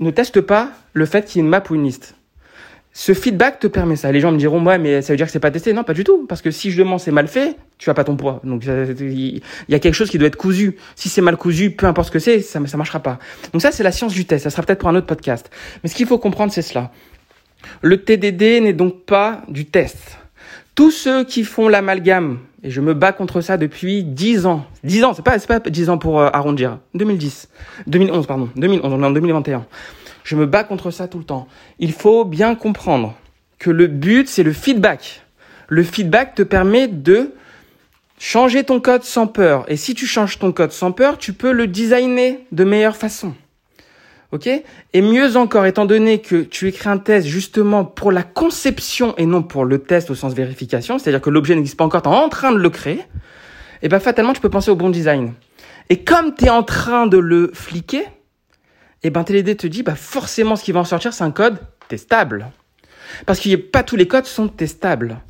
ne 0.00 0.10
testent 0.10 0.40
pas 0.40 0.70
le 0.92 1.06
fait 1.06 1.24
qu'il 1.24 1.38
y 1.38 1.38
ait 1.40 1.44
une 1.44 1.50
map 1.50 1.62
ou 1.70 1.74
une 1.74 1.84
liste. 1.84 2.14
Ce 2.98 3.12
feedback 3.12 3.60
te 3.60 3.66
permet 3.66 3.94
ça. 3.94 4.10
Les 4.10 4.20
gens 4.20 4.32
me 4.32 4.38
diront, 4.38 4.64
ouais, 4.64 4.78
mais 4.78 5.02
ça 5.02 5.12
veut 5.12 5.18
dire 5.18 5.26
que 5.26 5.32
c'est 5.32 5.38
pas 5.38 5.50
testé. 5.50 5.74
Non, 5.74 5.84
pas 5.84 5.92
du 5.92 6.02
tout. 6.02 6.24
Parce 6.26 6.40
que 6.40 6.50
si 6.50 6.70
je 6.70 6.78
demande 6.78 6.98
c'est 6.98 7.10
mal 7.10 7.28
fait, 7.28 7.58
tu 7.76 7.90
as 7.90 7.94
pas 7.94 8.04
ton 8.04 8.16
poids. 8.16 8.40
Donc, 8.42 8.64
il 8.64 9.42
y 9.68 9.74
a 9.74 9.78
quelque 9.78 9.92
chose 9.92 10.08
qui 10.08 10.16
doit 10.16 10.28
être 10.28 10.36
cousu. 10.36 10.78
Si 10.94 11.10
c'est 11.10 11.20
mal 11.20 11.36
cousu, 11.36 11.72
peu 11.72 11.84
importe 11.84 12.06
ce 12.06 12.12
que 12.12 12.18
c'est, 12.18 12.40
ça, 12.40 12.58
ça 12.66 12.76
marchera 12.78 13.00
pas. 13.00 13.18
Donc 13.52 13.60
ça, 13.60 13.70
c'est 13.70 13.82
la 13.82 13.92
science 13.92 14.14
du 14.14 14.24
test. 14.24 14.44
Ça 14.44 14.48
sera 14.48 14.62
peut-être 14.62 14.78
pour 14.78 14.88
un 14.88 14.94
autre 14.94 15.06
podcast. 15.06 15.50
Mais 15.82 15.90
ce 15.90 15.94
qu'il 15.94 16.06
faut 16.06 16.16
comprendre, 16.16 16.54
c'est 16.54 16.62
cela. 16.62 16.90
Le 17.82 18.02
TDD 18.02 18.62
n'est 18.62 18.72
donc 18.72 19.04
pas 19.04 19.42
du 19.48 19.66
test. 19.66 20.16
Tous 20.74 20.90
ceux 20.90 21.24
qui 21.24 21.44
font 21.44 21.68
l'amalgame, 21.68 22.38
et 22.62 22.70
je 22.70 22.80
me 22.80 22.94
bats 22.94 23.12
contre 23.12 23.42
ça 23.42 23.58
depuis 23.58 24.04
10 24.04 24.46
ans. 24.46 24.64
10 24.84 25.04
ans, 25.04 25.12
c'est 25.12 25.22
pas, 25.22 25.38
c'est 25.38 25.46
pas 25.46 25.60
10 25.60 25.90
ans 25.90 25.98
pour 25.98 26.18
euh, 26.18 26.30
arrondir. 26.32 26.78
2010. 26.94 27.50
2011, 27.88 28.26
pardon. 28.26 28.48
2011, 28.56 28.90
on 28.90 29.02
est 29.02 29.06
en 29.06 29.10
2021. 29.10 29.66
Je 30.26 30.34
me 30.34 30.44
bats 30.44 30.64
contre 30.64 30.90
ça 30.90 31.06
tout 31.06 31.18
le 31.18 31.24
temps. 31.24 31.46
Il 31.78 31.92
faut 31.92 32.24
bien 32.24 32.56
comprendre 32.56 33.14
que 33.60 33.70
le 33.70 33.86
but, 33.86 34.28
c'est 34.28 34.42
le 34.42 34.52
feedback. 34.52 35.22
Le 35.68 35.84
feedback 35.84 36.34
te 36.34 36.42
permet 36.42 36.88
de 36.88 37.32
changer 38.18 38.64
ton 38.64 38.80
code 38.80 39.04
sans 39.04 39.28
peur. 39.28 39.64
Et 39.68 39.76
si 39.76 39.94
tu 39.94 40.04
changes 40.04 40.40
ton 40.40 40.50
code 40.50 40.72
sans 40.72 40.90
peur, 40.90 41.16
tu 41.16 41.32
peux 41.32 41.52
le 41.52 41.68
designer 41.68 42.40
de 42.50 42.64
meilleure 42.64 42.96
façon. 42.96 43.34
OK? 44.32 44.48
Et 44.48 45.00
mieux 45.00 45.36
encore, 45.36 45.64
étant 45.64 45.84
donné 45.84 46.20
que 46.20 46.42
tu 46.42 46.66
écris 46.66 46.88
un 46.88 46.98
test 46.98 47.28
justement 47.28 47.84
pour 47.84 48.10
la 48.10 48.24
conception 48.24 49.14
et 49.18 49.26
non 49.26 49.44
pour 49.44 49.64
le 49.64 49.78
test 49.78 50.10
au 50.10 50.16
sens 50.16 50.34
vérification, 50.34 50.98
c'est-à-dire 50.98 51.20
que 51.20 51.30
l'objet 51.30 51.54
n'existe 51.54 51.76
pas 51.76 51.84
encore, 51.84 52.02
tu 52.02 52.08
es 52.08 52.12
en 52.12 52.28
train 52.28 52.50
de 52.50 52.58
le 52.58 52.70
créer, 52.70 52.98
et 52.98 53.04
eh 53.82 53.88
ben 53.88 54.00
fatalement, 54.00 54.32
tu 54.32 54.40
peux 54.40 54.50
penser 54.50 54.72
au 54.72 54.76
bon 54.76 54.90
design. 54.90 55.34
Et 55.88 56.02
comme 56.02 56.34
tu 56.34 56.46
es 56.46 56.50
en 56.50 56.64
train 56.64 57.06
de 57.06 57.18
le 57.18 57.52
fliquer, 57.54 58.06
et 59.06 59.08
eh 59.08 59.10
ben 59.10 59.22
TLD 59.22 59.56
te 59.56 59.68
dit 59.68 59.84
bah 59.84 59.94
forcément 59.94 60.56
ce 60.56 60.64
qui 60.64 60.72
va 60.72 60.80
en 60.80 60.84
sortir 60.84 61.14
c'est 61.14 61.22
un 61.22 61.30
code 61.30 61.58
testable. 61.86 62.48
Parce 63.24 63.38
que 63.38 63.54
pas 63.54 63.84
tous 63.84 63.94
les 63.94 64.08
codes 64.08 64.26
sont 64.26 64.48
testables. 64.48 65.20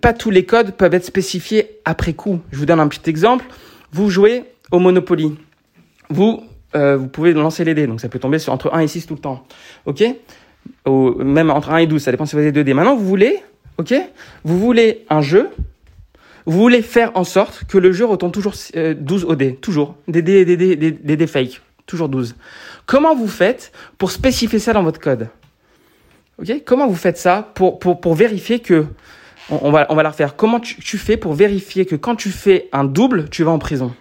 Pas 0.00 0.12
tous 0.12 0.30
les 0.30 0.44
codes 0.44 0.76
peuvent 0.76 0.94
être 0.94 1.04
spécifiés 1.04 1.80
après 1.84 2.12
coup. 2.12 2.38
Je 2.52 2.58
vous 2.58 2.66
donne 2.66 2.78
un 2.78 2.86
petit 2.86 3.10
exemple. 3.10 3.46
Vous 3.90 4.10
jouez 4.10 4.44
au 4.70 4.78
Monopoly. 4.78 5.34
Vous 6.08 6.44
euh, 6.76 6.96
vous 6.96 7.08
pouvez 7.08 7.32
lancer 7.32 7.64
les 7.64 7.74
dés, 7.74 7.88
donc 7.88 8.00
ça 8.00 8.08
peut 8.08 8.20
tomber 8.20 8.38
sur 8.38 8.52
entre 8.52 8.72
1 8.72 8.78
et 8.78 8.86
6 8.86 9.06
tout 9.06 9.14
le 9.14 9.20
temps. 9.20 9.44
OK? 9.86 10.04
Même 10.86 11.50
entre 11.50 11.70
1 11.70 11.78
et 11.78 11.86
12, 11.88 12.00
ça 12.00 12.12
dépend 12.12 12.26
si 12.26 12.36
vous 12.36 12.42
avez 12.42 12.52
2 12.52 12.62
dés. 12.62 12.74
Maintenant, 12.74 12.94
vous 12.94 13.06
voulez, 13.06 13.42
OK? 13.78 13.92
Vous 14.44 14.60
voulez 14.60 15.04
un 15.10 15.20
jeu 15.20 15.50
vous 16.46 16.58
voulez 16.58 16.82
faire 16.82 17.10
en 17.14 17.24
sorte 17.24 17.64
que 17.64 17.78
le 17.78 17.92
jeu 17.92 18.04
retombe 18.04 18.30
toujours 18.32 18.52
12 18.52 18.74
euh, 18.76 19.26
au 19.26 19.34
dé, 19.34 19.56
toujours. 19.56 19.96
Des 20.08 20.20
dés, 20.20 20.44
des 20.44 20.56
dés, 20.58 20.76
des, 20.76 21.16
dés 21.16 21.26
toujours 21.86 22.08
12. 22.08 22.34
Comment 22.86 23.14
vous 23.14 23.28
faites 23.28 23.72
pour 23.98 24.10
spécifier 24.10 24.58
ça 24.58 24.72
dans 24.72 24.82
votre 24.82 25.00
code? 25.00 25.28
Comment 26.64 26.86
vous 26.86 26.96
faites 26.96 27.18
ça 27.18 27.52
pour, 27.54 28.14
vérifier 28.14 28.60
que... 28.60 28.86
On, 29.50 29.70
va, 29.70 29.86
on 29.90 29.94
va 29.94 30.02
la 30.02 30.10
refaire. 30.10 30.36
Comment 30.36 30.58
tu, 30.58 30.98
fais 30.98 31.16
pour 31.16 31.34
vérifier 31.34 31.84
que 31.84 31.96
quand 31.96 32.16
tu 32.16 32.30
fais 32.30 32.68
un 32.72 32.84
double, 32.84 33.28
tu 33.28 33.44
vas 33.44 33.50
en 33.50 33.58
prison? 33.58 33.94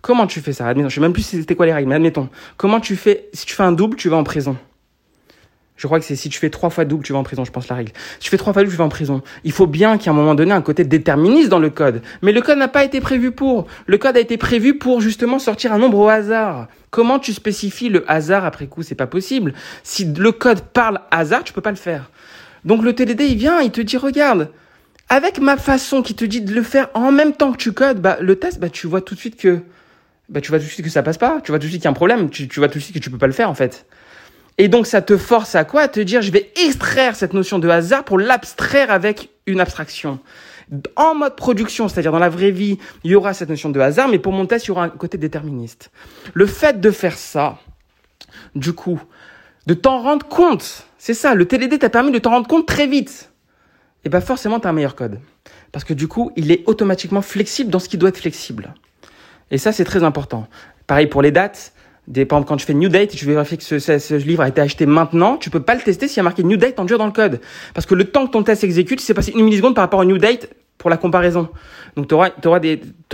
Comment 0.00 0.26
tu 0.26 0.40
fais 0.40 0.52
ça? 0.52 0.66
Admettons, 0.66 0.88
je 0.88 0.96
sais 0.96 1.00
même 1.00 1.12
plus 1.12 1.22
si 1.22 1.38
c'était 1.38 1.54
quoi 1.54 1.64
les 1.64 1.72
règles, 1.72 1.88
mais 1.88 1.94
admettons. 1.94 2.28
Comment 2.56 2.80
tu 2.80 2.96
fais 2.96 3.28
Si 3.32 3.46
tu 3.46 3.54
fais 3.54 3.62
un 3.62 3.70
double, 3.70 3.96
tu 3.96 4.08
vas 4.08 4.16
en 4.16 4.24
prison? 4.24 4.56
Je 5.82 5.88
crois 5.88 5.98
que 5.98 6.04
c'est 6.04 6.14
si 6.14 6.28
tu 6.28 6.38
fais 6.38 6.48
trois 6.48 6.70
fois 6.70 6.84
double, 6.84 7.02
tu 7.02 7.12
vas 7.12 7.18
en 7.18 7.24
prison, 7.24 7.44
je 7.44 7.50
pense 7.50 7.66
la 7.66 7.74
règle. 7.74 7.90
Si 8.12 8.20
tu 8.20 8.30
fais 8.30 8.36
trois 8.36 8.52
fois 8.52 8.62
double, 8.62 8.72
tu 8.72 8.78
vas 8.78 8.84
en 8.84 8.88
prison. 8.88 9.20
Il 9.42 9.50
faut 9.50 9.66
bien 9.66 9.98
qu'il 9.98 10.06
y 10.06 10.06
ait 10.06 10.16
un 10.16 10.16
moment 10.16 10.36
donné 10.36 10.52
un 10.52 10.62
côté 10.62 10.84
déterministe 10.84 11.48
dans 11.48 11.58
le 11.58 11.70
code. 11.70 12.02
Mais 12.22 12.30
le 12.30 12.40
code 12.40 12.58
n'a 12.58 12.68
pas 12.68 12.84
été 12.84 13.00
prévu 13.00 13.32
pour. 13.32 13.66
Le 13.86 13.98
code 13.98 14.16
a 14.16 14.20
été 14.20 14.36
prévu 14.36 14.78
pour 14.78 15.00
justement 15.00 15.40
sortir 15.40 15.72
un 15.72 15.78
nombre 15.78 15.98
au 15.98 16.08
hasard. 16.08 16.68
Comment 16.90 17.18
tu 17.18 17.32
spécifies 17.32 17.88
le 17.88 18.08
hasard 18.08 18.44
après 18.44 18.68
coup? 18.68 18.84
C'est 18.84 18.94
pas 18.94 19.08
possible. 19.08 19.54
Si 19.82 20.04
le 20.04 20.30
code 20.30 20.60
parle 20.60 21.00
hasard, 21.10 21.42
tu 21.42 21.52
peux 21.52 21.60
pas 21.60 21.72
le 21.72 21.76
faire. 21.76 22.12
Donc 22.64 22.84
le 22.84 22.92
TDD, 22.92 23.22
il 23.22 23.36
vient, 23.36 23.60
il 23.60 23.72
te 23.72 23.80
dit, 23.80 23.96
regarde, 23.96 24.50
avec 25.08 25.40
ma 25.40 25.56
façon 25.56 26.02
qui 26.02 26.14
te 26.14 26.24
dit 26.24 26.42
de 26.42 26.54
le 26.54 26.62
faire 26.62 26.90
en 26.94 27.10
même 27.10 27.32
temps 27.32 27.50
que 27.50 27.58
tu 27.58 27.72
codes, 27.72 28.00
bah, 28.00 28.18
le 28.20 28.36
test, 28.36 28.60
bah, 28.60 28.68
tu 28.68 28.86
vois 28.86 29.00
tout 29.00 29.16
de 29.16 29.20
suite 29.20 29.34
que, 29.34 29.58
bah, 30.28 30.40
tu 30.40 30.50
vois 30.50 30.60
tout 30.60 30.64
de 30.64 30.70
suite 30.70 30.84
que 30.84 30.92
ça 30.92 31.02
passe 31.02 31.18
pas. 31.18 31.40
Tu 31.42 31.50
vois 31.50 31.58
tout 31.58 31.64
de 31.64 31.70
suite 31.70 31.80
qu'il 31.80 31.86
y 31.86 31.88
a 31.88 31.90
un 31.90 31.94
problème. 31.94 32.30
Tu, 32.30 32.46
tu 32.46 32.60
vois 32.60 32.68
tout 32.68 32.78
de 32.78 32.84
suite 32.84 32.94
que 32.94 33.02
tu 33.02 33.10
peux 33.10 33.18
pas 33.18 33.26
le 33.26 33.32
faire, 33.32 33.50
en 33.50 33.54
fait. 33.54 33.84
Et 34.58 34.68
donc 34.68 34.86
ça 34.86 35.02
te 35.02 35.16
force 35.16 35.54
à 35.54 35.64
quoi? 35.64 35.82
À 35.82 35.88
te 35.88 36.00
dire 36.00 36.22
je 36.22 36.30
vais 36.30 36.52
extraire 36.64 37.16
cette 37.16 37.32
notion 37.32 37.58
de 37.58 37.68
hasard 37.68 38.04
pour 38.04 38.18
l'abstraire 38.18 38.90
avec 38.90 39.30
une 39.46 39.60
abstraction. 39.60 40.20
En 40.96 41.14
mode 41.14 41.36
production, 41.36 41.88
c'est-à-dire 41.88 42.12
dans 42.12 42.18
la 42.18 42.28
vraie 42.28 42.50
vie, 42.50 42.78
il 43.04 43.10
y 43.10 43.14
aura 43.14 43.34
cette 43.34 43.48
notion 43.48 43.68
de 43.68 43.80
hasard, 43.80 44.08
mais 44.08 44.18
pour 44.18 44.32
mon 44.32 44.46
test, 44.46 44.66
il 44.66 44.68
y 44.68 44.70
aura 44.70 44.84
un 44.84 44.88
côté 44.88 45.18
déterministe. 45.18 45.90
Le 46.32 46.46
fait 46.46 46.80
de 46.80 46.90
faire 46.90 47.18
ça, 47.18 47.58
du 48.54 48.72
coup, 48.72 49.00
de 49.66 49.74
t'en 49.74 50.00
rendre 50.00 50.26
compte, 50.26 50.86
c'est 50.96 51.14
ça, 51.14 51.34
le 51.34 51.46
TDD 51.46 51.78
t'a 51.78 51.90
permis 51.90 52.10
de 52.10 52.18
t'en 52.18 52.30
rendre 52.30 52.48
compte 52.48 52.66
très 52.66 52.86
vite. 52.86 53.30
Et 54.04 54.08
bien 54.08 54.20
forcément, 54.20 54.60
tu 54.60 54.66
as 54.66 54.70
un 54.70 54.72
meilleur 54.72 54.96
code. 54.96 55.20
Parce 55.72 55.84
que 55.84 55.94
du 55.94 56.08
coup, 56.08 56.32
il 56.36 56.50
est 56.50 56.62
automatiquement 56.66 57.22
flexible 57.22 57.70
dans 57.70 57.78
ce 57.78 57.88
qui 57.88 57.98
doit 57.98 58.08
être 58.08 58.18
flexible. 58.18 58.74
Et 59.50 59.58
ça, 59.58 59.72
c'est 59.72 59.84
très 59.84 60.02
important. 60.04 60.48
Pareil 60.86 61.06
pour 61.06 61.22
les 61.22 61.30
dates. 61.30 61.72
Des, 62.08 62.24
par 62.24 62.38
exemple, 62.38 62.48
quand 62.48 62.56
tu 62.56 62.66
fais 62.66 62.74
New 62.74 62.88
Date 62.88 63.14
et 63.14 63.16
tu 63.16 63.26
vérifies 63.26 63.58
que 63.58 63.62
ce, 63.62 63.78
ce, 63.78 64.14
livre 64.14 64.42
a 64.42 64.48
été 64.48 64.60
acheté 64.60 64.86
maintenant, 64.86 65.36
tu 65.36 65.50
peux 65.50 65.62
pas 65.62 65.74
le 65.74 65.80
tester 65.80 66.08
s'il 66.08 66.16
y 66.16 66.20
a 66.20 66.24
marqué 66.24 66.42
New 66.42 66.56
Date 66.56 66.80
en 66.80 66.84
dur 66.84 66.98
dans 66.98 67.06
le 67.06 67.12
code. 67.12 67.40
Parce 67.74 67.86
que 67.86 67.94
le 67.94 68.04
temps 68.04 68.26
que 68.26 68.32
ton 68.32 68.42
test 68.42 68.62
s'exécute, 68.62 69.00
c'est 69.00 69.14
passé 69.14 69.32
une 69.36 69.44
milliseconde 69.44 69.76
par 69.76 69.84
rapport 69.84 70.00
au 70.00 70.04
New 70.04 70.18
Date 70.18 70.48
pour 70.78 70.90
la 70.90 70.96
comparaison. 70.96 71.48
Donc 71.96 72.08
tu 72.08 72.14
auras, 72.14 72.30
auras, 72.44 72.60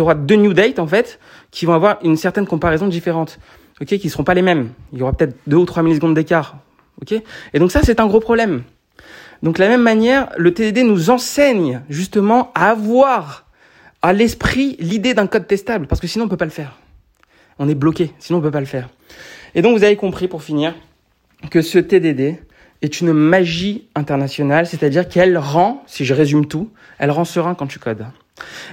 auras 0.01 0.15
deux 0.15 0.37
New 0.37 0.55
Date 0.55 0.79
en 0.79 0.87
fait 0.87 1.21
qui 1.51 1.67
vont 1.67 1.75
avoir 1.75 1.99
une 2.03 2.17
certaine 2.17 2.47
comparaison 2.47 2.89
différente. 2.89 3.39
Ok, 3.81 3.89
qui 3.89 4.09
seront 4.09 4.25
pas 4.25 4.35
les 4.35 4.43
mêmes. 4.43 4.71
Il 4.93 5.01
y 5.01 5.03
aura 5.03 5.13
peut-être 5.13 5.37
deux 5.47 5.59
ou 5.59 5.67
trois 5.67 5.83
millisecondes 5.83 6.15
d'écart. 6.15 6.57
Ok, 7.03 7.13
et 7.13 7.59
donc 7.59 7.71
ça 7.71 7.81
c'est 7.85 8.01
un 8.01 8.07
gros 8.07 8.21
problème. 8.21 8.63
Donc 9.43 9.57
de 9.57 9.61
la 9.61 9.69
même 9.69 9.83
manière, 9.83 10.31
le 10.37 10.53
TDD 10.53 10.83
nous 10.83 11.11
enseigne 11.11 11.83
justement 11.89 12.51
à 12.55 12.71
avoir 12.71 13.45
à 14.03 14.13
l'esprit 14.13 14.77
l'idée 14.81 15.15
d'un 15.15 15.27
code 15.27 15.47
testable, 15.47 15.87
parce 15.87 16.01
que 16.01 16.07
sinon 16.07 16.25
on 16.25 16.29
peut 16.29 16.37
pas 16.37 16.45
le 16.45 16.51
faire 16.51 16.77
on 17.59 17.69
est 17.69 17.75
bloqué, 17.75 18.13
sinon 18.19 18.39
on 18.39 18.43
peut 18.43 18.51
pas 18.51 18.61
le 18.61 18.67
faire. 18.67 18.89
Et 19.55 19.63
donc 19.63 19.77
vous 19.77 19.85
avez 19.85 19.97
compris 19.97 20.29
pour 20.29 20.43
finir 20.43 20.75
que 21.51 21.63
ce 21.63 21.79
TDD 21.79 22.39
est 22.83 23.01
une 23.01 23.13
magie 23.13 23.89
internationale, 23.95 24.67
c'est-à-dire 24.67 25.09
qu'elle 25.09 25.37
rend, 25.37 25.83
si 25.87 26.05
je 26.05 26.15
résume 26.15 26.47
tout, 26.47 26.71
elle 26.99 27.11
rend 27.11 27.25
serein 27.25 27.55
quand 27.55 27.67
tu 27.67 27.79
codes. 27.79 28.07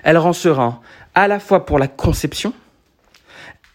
Elle 0.03 0.17
rend 0.17 0.33
serein 0.33 0.79
à 1.15 1.27
la 1.27 1.39
fois 1.39 1.65
pour 1.65 1.79
la 1.79 1.87
conception, 1.87 2.53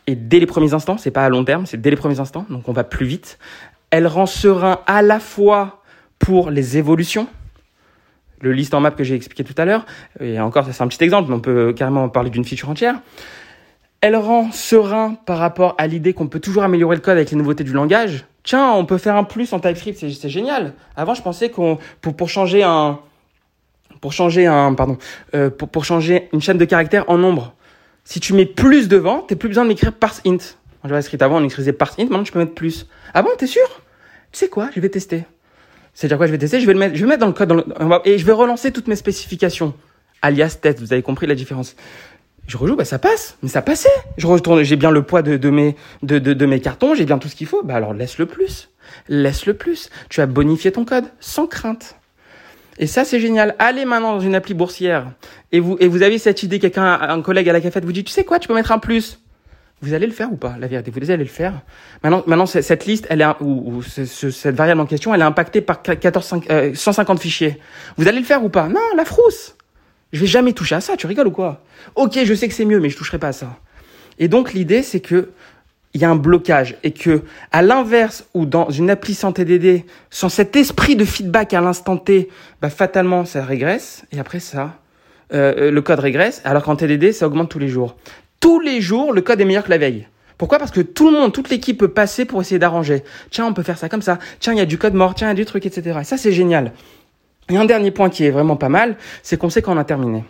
et 0.06 0.14
dès 0.14 0.38
les 0.38 0.46
premiers 0.46 0.74
instants, 0.74 0.98
c'est 0.98 1.10
pas 1.10 1.24
à 1.24 1.28
long 1.28 1.44
terme, 1.44 1.66
c'est 1.66 1.80
dès 1.80 1.90
les 1.90 1.96
premiers 1.96 2.20
instants, 2.20 2.46
donc 2.48 2.68
on 2.68 2.72
va 2.72 2.84
plus 2.84 3.06
vite. 3.06 3.38
Elle 3.90 4.06
rend 4.06 4.26
serein 4.26 4.80
à 4.86 5.02
la 5.02 5.20
fois 5.20 5.82
pour 6.18 6.50
les 6.50 6.76
évolutions, 6.76 7.28
le 8.40 8.52
list 8.52 8.72
en 8.74 8.80
map 8.80 8.90
que 8.90 9.04
j'ai 9.04 9.14
expliqué 9.14 9.44
tout 9.44 9.54
à 9.56 9.64
l'heure, 9.64 9.84
et 10.20 10.38
encore, 10.40 10.66
c'est 10.70 10.82
un 10.82 10.88
petit 10.88 11.02
exemple, 11.02 11.28
mais 11.28 11.36
on 11.36 11.40
peut 11.40 11.72
carrément 11.72 12.08
parler 12.08 12.30
d'une 12.30 12.44
feature 12.44 12.68
entière. 12.70 13.00
Elle 14.00 14.16
rend 14.16 14.50
serein 14.50 15.14
par 15.26 15.38
rapport 15.38 15.74
à 15.76 15.86
l'idée 15.86 16.14
qu'on 16.14 16.26
peut 16.26 16.40
toujours 16.40 16.62
améliorer 16.62 16.96
le 16.96 17.02
code 17.02 17.16
avec 17.16 17.30
les 17.30 17.36
nouveautés 17.36 17.64
du 17.64 17.72
langage. 17.72 18.24
Tiens, 18.42 18.72
on 18.72 18.86
peut 18.86 18.96
faire 18.96 19.16
un 19.16 19.24
plus 19.24 19.52
en 19.52 19.60
TypeScript, 19.60 19.98
c'est 19.98 20.28
génial. 20.30 20.72
Avant, 20.96 21.12
je 21.12 21.20
pensais 21.20 21.50
qu'on 21.50 21.78
pour, 22.00 22.16
pour 22.16 22.30
changer 22.30 22.62
un 22.62 22.98
pour 24.00 24.14
changer 24.14 24.46
un 24.46 24.72
pardon 24.72 24.96
euh, 25.34 25.50
pour, 25.50 25.68
pour 25.68 25.84
changer 25.84 26.30
une 26.32 26.40
chaîne 26.40 26.56
de 26.56 26.64
caractères 26.64 27.04
en 27.08 27.18
nombre. 27.18 27.54
Si 28.04 28.18
tu 28.18 28.32
mets 28.32 28.46
plus 28.46 28.88
devant, 28.88 29.20
t'as 29.20 29.36
plus 29.36 29.48
besoin 29.48 29.66
d'écrire 29.66 29.92
parse 29.92 30.22
int. 30.26 30.38
En 30.82 30.88
JavaScript 30.88 31.20
avant, 31.22 31.36
on 31.36 31.44
écrivait 31.44 31.74
parse 31.74 31.98
int, 31.98 32.04
maintenant 32.04 32.22
tu 32.22 32.32
peux 32.32 32.38
mettre 32.38 32.54
plus. 32.54 32.86
Ah 33.12 33.20
bon, 33.20 33.28
t'es 33.36 33.46
sûr? 33.46 33.82
Tu 34.32 34.38
sais 34.38 34.48
quoi? 34.48 34.70
Je 34.74 34.80
vais 34.80 34.88
tester. 34.88 35.24
C'est-à-dire 35.92 36.16
quoi? 36.16 36.26
Je 36.26 36.32
vais 36.32 36.38
tester. 36.38 36.60
Je 36.60 36.66
vais 36.66 36.72
le 36.72 36.78
mettre. 36.78 36.94
Je 36.94 37.02
vais 37.02 37.08
mettre 37.08 37.20
dans 37.20 37.26
le 37.26 37.34
code 37.34 37.48
dans 37.48 38.00
et 38.04 38.16
je 38.16 38.24
vais 38.24 38.32
relancer 38.32 38.72
toutes 38.72 38.88
mes 38.88 38.96
spécifications. 38.96 39.74
Alias 40.22 40.56
test. 40.60 40.80
Vous 40.80 40.94
avez 40.94 41.02
compris 41.02 41.26
la 41.26 41.34
différence. 41.34 41.76
Je 42.50 42.56
rejoue, 42.56 42.74
bah 42.74 42.84
ça 42.84 42.98
passe, 42.98 43.36
mais 43.44 43.48
ça 43.48 43.62
passait. 43.62 43.88
Je 44.16 44.26
retourne, 44.26 44.64
j'ai 44.64 44.74
bien 44.74 44.90
le 44.90 45.04
poids 45.04 45.22
de, 45.22 45.50
mes 45.50 45.76
de, 46.02 46.18
de, 46.18 46.46
mes 46.46 46.58
cartons, 46.58 46.96
j'ai 46.96 47.04
bien 47.04 47.18
tout 47.18 47.28
ce 47.28 47.36
qu'il 47.36 47.46
faut. 47.46 47.62
Bah 47.62 47.76
alors 47.76 47.94
laisse 47.94 48.18
le 48.18 48.26
plus, 48.26 48.70
laisse 49.08 49.46
le 49.46 49.54
plus. 49.54 49.88
Tu 50.08 50.20
as 50.20 50.26
bonifié 50.26 50.72
ton 50.72 50.84
code 50.84 51.04
sans 51.20 51.46
crainte. 51.46 51.94
Et 52.76 52.88
ça 52.88 53.04
c'est 53.04 53.20
génial. 53.20 53.54
Allez 53.60 53.84
maintenant 53.84 54.14
dans 54.14 54.20
une 54.20 54.34
appli 54.34 54.54
boursière 54.54 55.12
et 55.52 55.60
vous 55.60 55.76
et 55.78 55.86
vous 55.86 56.02
avez 56.02 56.18
cette 56.18 56.42
idée, 56.42 56.58
quelqu'un, 56.58 56.98
un 57.00 57.22
collègue 57.22 57.48
à 57.48 57.52
la 57.52 57.60
cafette 57.60 57.84
vous 57.84 57.92
dit, 57.92 58.02
tu 58.02 58.10
sais 58.10 58.24
quoi, 58.24 58.40
tu 58.40 58.48
peux 58.48 58.54
mettre 58.54 58.72
un 58.72 58.80
plus. 58.80 59.20
Vous 59.80 59.94
allez 59.94 60.08
le 60.08 60.12
faire 60.12 60.32
ou 60.32 60.36
pas 60.36 60.56
La 60.58 60.66
vérité, 60.66 60.90
vous 60.90 61.10
allez 61.12 61.22
le 61.22 61.30
faire. 61.30 61.54
Maintenant, 62.02 62.24
maintenant 62.26 62.46
cette 62.46 62.84
liste, 62.84 63.06
elle 63.10 63.20
est 63.20 63.26
ou, 63.40 63.76
ou 63.76 63.82
cette 63.82 64.56
variable 64.56 64.80
en 64.80 64.86
question, 64.86 65.14
elle 65.14 65.20
est 65.20 65.24
impactée 65.24 65.60
par 65.60 65.82
14, 65.82 66.40
150 66.74 67.16
euh, 67.16 67.20
fichiers. 67.20 67.60
Vous 67.96 68.08
allez 68.08 68.18
le 68.18 68.24
faire 68.24 68.42
ou 68.42 68.48
pas? 68.48 68.66
Non, 68.66 68.80
la 68.96 69.04
frousse. 69.04 69.54
Je 70.12 70.20
vais 70.20 70.26
jamais 70.26 70.52
toucher 70.52 70.74
à 70.74 70.80
ça, 70.80 70.96
tu 70.96 71.06
rigoles 71.06 71.28
ou 71.28 71.32
quoi? 71.32 71.62
Ok, 71.94 72.18
je 72.24 72.34
sais 72.34 72.48
que 72.48 72.54
c'est 72.54 72.64
mieux, 72.64 72.80
mais 72.80 72.90
je 72.90 72.96
toucherai 72.96 73.18
pas 73.18 73.28
à 73.28 73.32
ça. 73.32 73.58
Et 74.18 74.28
donc 74.28 74.52
l'idée, 74.52 74.82
c'est 74.82 75.00
que 75.00 75.30
il 75.92 76.00
y 76.00 76.04
a 76.04 76.10
un 76.10 76.16
blocage 76.16 76.76
et 76.84 76.92
que, 76.92 77.22
à 77.50 77.62
l'inverse, 77.62 78.24
ou 78.32 78.46
dans 78.46 78.70
une 78.70 78.90
appli 78.90 79.14
sans 79.14 79.32
TDD, 79.32 79.84
sans 80.08 80.28
cet 80.28 80.54
esprit 80.54 80.94
de 80.94 81.04
feedback 81.04 81.52
à 81.52 81.60
l'instant 81.60 81.96
T, 81.96 82.28
bah 82.62 82.70
fatalement 82.70 83.24
ça 83.24 83.44
régresse 83.44 84.04
et 84.12 84.20
après 84.20 84.38
ça, 84.38 84.78
euh, 85.32 85.70
le 85.70 85.82
code 85.82 85.98
régresse. 85.98 86.42
Alors 86.44 86.62
qu'en 86.62 86.76
TDD, 86.76 87.12
ça 87.12 87.26
augmente 87.26 87.50
tous 87.50 87.58
les 87.58 87.68
jours. 87.68 87.96
Tous 88.38 88.60
les 88.60 88.80
jours, 88.80 89.12
le 89.12 89.20
code 89.20 89.40
est 89.40 89.44
meilleur 89.44 89.64
que 89.64 89.70
la 89.70 89.78
veille. 89.78 90.06
Pourquoi? 90.38 90.58
Parce 90.58 90.70
que 90.70 90.80
tout 90.80 91.10
le 91.10 91.18
monde, 91.18 91.32
toute 91.32 91.50
l'équipe 91.50 91.76
peut 91.76 91.88
passer 91.88 92.24
pour 92.24 92.40
essayer 92.40 92.58
d'arranger. 92.58 93.02
Tiens, 93.30 93.46
on 93.46 93.52
peut 93.52 93.62
faire 93.62 93.76
ça 93.76 93.88
comme 93.88 94.00
ça. 94.00 94.18
Tiens, 94.38 94.54
il 94.54 94.58
y 94.58 94.62
a 94.62 94.66
du 94.66 94.78
code 94.78 94.94
mort. 94.94 95.14
Tiens, 95.14 95.26
il 95.26 95.30
y 95.30 95.32
a 95.32 95.34
du 95.34 95.44
truc, 95.44 95.66
etc. 95.66 95.98
Et 96.00 96.04
ça, 96.04 96.16
c'est 96.16 96.32
génial. 96.32 96.72
Et 97.50 97.56
un 97.56 97.64
dernier 97.64 97.90
point 97.90 98.08
qui 98.08 98.24
est 98.24 98.30
vraiment 98.30 98.56
pas 98.56 98.68
mal, 98.68 98.96
c'est 99.22 99.36
qu'on 99.36 99.50
sait 99.50 99.60
qu'on 99.60 99.76
a 99.76 99.84
terminé. 99.84 100.24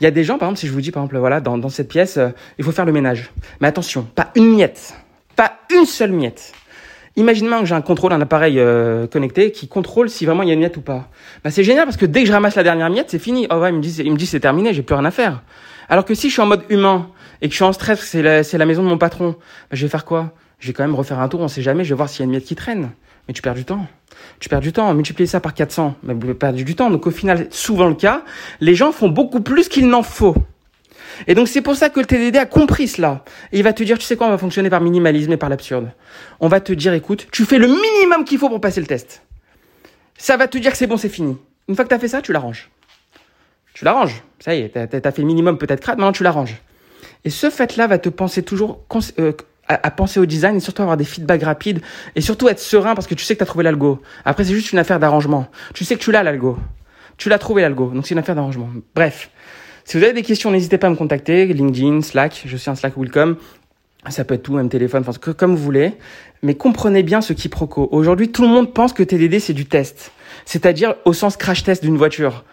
Il 0.00 0.04
y 0.04 0.06
a 0.06 0.10
des 0.10 0.24
gens, 0.24 0.38
par 0.38 0.48
exemple, 0.48 0.60
si 0.60 0.66
je 0.66 0.72
vous 0.72 0.80
dis, 0.80 0.90
par 0.90 1.02
exemple, 1.02 1.18
voilà, 1.18 1.40
dans, 1.40 1.56
dans 1.56 1.70
cette 1.70 1.88
pièce, 1.88 2.18
euh, 2.18 2.28
il 2.58 2.64
faut 2.64 2.72
faire 2.72 2.84
le 2.84 2.92
ménage. 2.92 3.32
Mais 3.60 3.68
attention, 3.68 4.02
pas 4.14 4.30
une 4.34 4.54
miette. 4.54 4.94
Pas 5.34 5.54
une 5.74 5.86
seule 5.86 6.12
miette. 6.12 6.52
Imaginez 7.16 7.50
que 7.60 7.64
j'ai 7.64 7.74
un 7.74 7.80
contrôle, 7.80 8.12
un 8.12 8.20
appareil 8.20 8.60
euh, 8.60 9.06
connecté 9.06 9.50
qui 9.50 9.66
contrôle 9.66 10.08
si 10.08 10.24
vraiment 10.24 10.42
il 10.44 10.48
y 10.48 10.50
a 10.50 10.54
une 10.54 10.60
miette 10.60 10.76
ou 10.76 10.82
pas. 10.82 11.08
Bah, 11.42 11.50
c'est 11.50 11.64
génial 11.64 11.84
parce 11.84 11.96
que 11.96 12.06
dès 12.06 12.20
que 12.20 12.28
je 12.28 12.32
ramasse 12.32 12.54
la 12.54 12.62
dernière 12.62 12.90
miette, 12.90 13.10
c'est 13.10 13.18
fini. 13.18 13.48
Oh 13.50 13.56
ouais, 13.56 13.70
il 13.70 13.76
me 13.76 13.80
dit, 13.80 13.96
il 14.04 14.12
me 14.12 14.16
dit 14.16 14.26
c'est 14.26 14.38
terminé, 14.38 14.72
j'ai 14.72 14.82
plus 14.82 14.94
rien 14.94 15.04
à 15.04 15.10
faire. 15.10 15.42
Alors 15.88 16.04
que 16.04 16.14
si 16.14 16.28
je 16.28 16.34
suis 16.34 16.42
en 16.42 16.46
mode 16.46 16.62
humain 16.68 17.08
et 17.40 17.48
que 17.48 17.52
je 17.52 17.56
suis 17.56 17.64
en 17.64 17.72
stress, 17.72 18.00
c'est 18.00 18.22
la, 18.22 18.44
c'est 18.44 18.58
la 18.58 18.66
maison 18.66 18.84
de 18.84 18.88
mon 18.88 18.98
patron, 18.98 19.30
bah, 19.30 19.36
je 19.72 19.84
vais 19.84 19.90
faire 19.90 20.04
quoi? 20.04 20.32
Je 20.60 20.68
vais 20.68 20.72
quand 20.72 20.84
même 20.84 20.94
refaire 20.94 21.18
un 21.18 21.28
tour, 21.28 21.40
on 21.40 21.48
sait 21.48 21.62
jamais, 21.62 21.82
je 21.82 21.88
vais 21.88 21.96
voir 21.96 22.08
s'il 22.08 22.20
y 22.20 22.22
a 22.22 22.26
une 22.26 22.32
miette 22.32 22.44
qui 22.44 22.54
traîne. 22.54 22.90
Mais 23.28 23.34
tu 23.34 23.42
perds 23.42 23.54
du 23.54 23.64
temps. 23.64 23.86
Tu 24.40 24.48
perds 24.48 24.60
du 24.60 24.72
temps. 24.72 24.92
Multiplier 24.94 25.26
ça 25.26 25.38
par 25.38 25.54
400, 25.54 25.96
mais 26.02 26.14
vous 26.14 26.34
perdre 26.34 26.56
du 26.56 26.74
temps. 26.74 26.90
Donc 26.90 27.06
au 27.06 27.10
final, 27.10 27.46
souvent 27.50 27.86
le 27.86 27.94
cas, 27.94 28.24
les 28.60 28.74
gens 28.74 28.90
font 28.90 29.08
beaucoup 29.08 29.40
plus 29.40 29.68
qu'il 29.68 29.88
n'en 29.88 30.02
faut. 30.02 30.34
Et 31.26 31.34
donc 31.34 31.48
c'est 31.48 31.62
pour 31.62 31.76
ça 31.76 31.90
que 31.90 32.00
le 32.00 32.06
TDD 32.06 32.36
a 32.36 32.46
compris 32.46 32.88
cela. 32.88 33.24
Et 33.52 33.58
il 33.58 33.64
va 33.64 33.72
te 33.72 33.82
dire, 33.82 33.98
tu 33.98 34.04
sais 34.04 34.16
quoi, 34.16 34.28
on 34.28 34.30
va 34.30 34.38
fonctionner 34.38 34.70
par 34.70 34.80
minimalisme 34.80 35.32
et 35.32 35.36
par 35.36 35.48
l'absurde. 35.48 35.90
On 36.40 36.48
va 36.48 36.60
te 36.60 36.72
dire, 36.72 36.92
écoute, 36.94 37.26
tu 37.32 37.44
fais 37.44 37.58
le 37.58 37.66
minimum 37.66 38.24
qu'il 38.24 38.38
faut 38.38 38.48
pour 38.48 38.60
passer 38.60 38.80
le 38.80 38.86
test. 38.86 39.22
Ça 40.16 40.36
va 40.36 40.48
te 40.48 40.58
dire 40.58 40.70
que 40.72 40.78
c'est 40.78 40.86
bon, 40.86 40.96
c'est 40.96 41.08
fini. 41.08 41.36
Une 41.68 41.74
fois 41.74 41.84
que 41.84 41.90
tu 41.90 41.94
as 41.94 41.98
fait 41.98 42.08
ça, 42.08 42.22
tu 42.22 42.32
l'arranges. 42.32 42.70
Tu 43.74 43.84
l'arranges. 43.84 44.22
Ça 44.40 44.54
y 44.54 44.60
est, 44.60 44.72
tu 44.72 44.78
as, 44.78 45.12
fait 45.12 45.22
le 45.22 45.26
minimum 45.26 45.58
peut-être 45.58 45.80
crade, 45.80 45.98
maintenant 45.98 46.12
tu 46.12 46.22
l'arranges. 46.22 46.56
Et 47.24 47.30
ce 47.30 47.50
fait-là 47.50 47.86
va 47.86 47.98
te 47.98 48.08
penser 48.08 48.42
toujours 48.42 48.84
euh, 49.18 49.32
à, 49.68 49.90
penser 49.90 50.18
au 50.18 50.26
design 50.26 50.56
et 50.56 50.60
surtout 50.60 50.82
avoir 50.82 50.96
des 50.96 51.04
feedbacks 51.04 51.42
rapides 51.42 51.80
et 52.16 52.20
surtout 52.20 52.48
être 52.48 52.58
serein 52.58 52.94
parce 52.94 53.06
que 53.06 53.14
tu 53.14 53.24
sais 53.24 53.34
que 53.34 53.38
tu 53.38 53.42
as 53.42 53.46
trouvé 53.46 53.64
l'algo. 53.64 54.00
Après, 54.24 54.44
c'est 54.44 54.54
juste 54.54 54.72
une 54.72 54.78
affaire 54.78 54.98
d'arrangement. 54.98 55.46
Tu 55.74 55.84
sais 55.84 55.94
que 55.94 56.00
tu 56.00 56.10
l'as 56.10 56.22
l'algo. 56.22 56.58
Tu 57.18 57.28
l'as 57.28 57.38
trouvé 57.38 57.62
l'algo. 57.62 57.90
Donc 57.94 58.06
c'est 58.06 58.14
une 58.14 58.18
affaire 58.18 58.34
d'arrangement. 58.34 58.70
Bref. 58.94 59.30
Si 59.84 59.96
vous 59.96 60.02
avez 60.04 60.12
des 60.12 60.22
questions, 60.22 60.50
n'hésitez 60.50 60.78
pas 60.78 60.88
à 60.88 60.90
me 60.90 60.96
contacter. 60.96 61.46
LinkedIn, 61.46 62.02
Slack. 62.02 62.42
Je 62.46 62.56
suis 62.56 62.70
un 62.70 62.74
Slack 62.74 62.96
Welcome. 62.96 63.36
Ça 64.10 64.24
peut 64.24 64.34
être 64.34 64.42
tout, 64.42 64.54
même 64.54 64.68
téléphone, 64.68 65.04
enfin, 65.06 65.32
comme 65.32 65.54
vous 65.54 65.62
voulez. 65.62 65.94
Mais 66.42 66.54
comprenez 66.54 67.02
bien 67.02 67.20
ce 67.20 67.32
quiproquo. 67.32 67.88
Aujourd'hui, 67.90 68.30
tout 68.30 68.42
le 68.42 68.48
monde 68.48 68.72
pense 68.72 68.92
que 68.92 69.02
TDD, 69.02 69.40
c'est 69.40 69.52
du 69.52 69.66
test. 69.66 70.12
C'est-à-dire 70.44 70.94
au 71.04 71.12
sens 71.12 71.36
crash 71.36 71.64
test 71.64 71.82
d'une 71.82 71.96
voiture. 71.96 72.44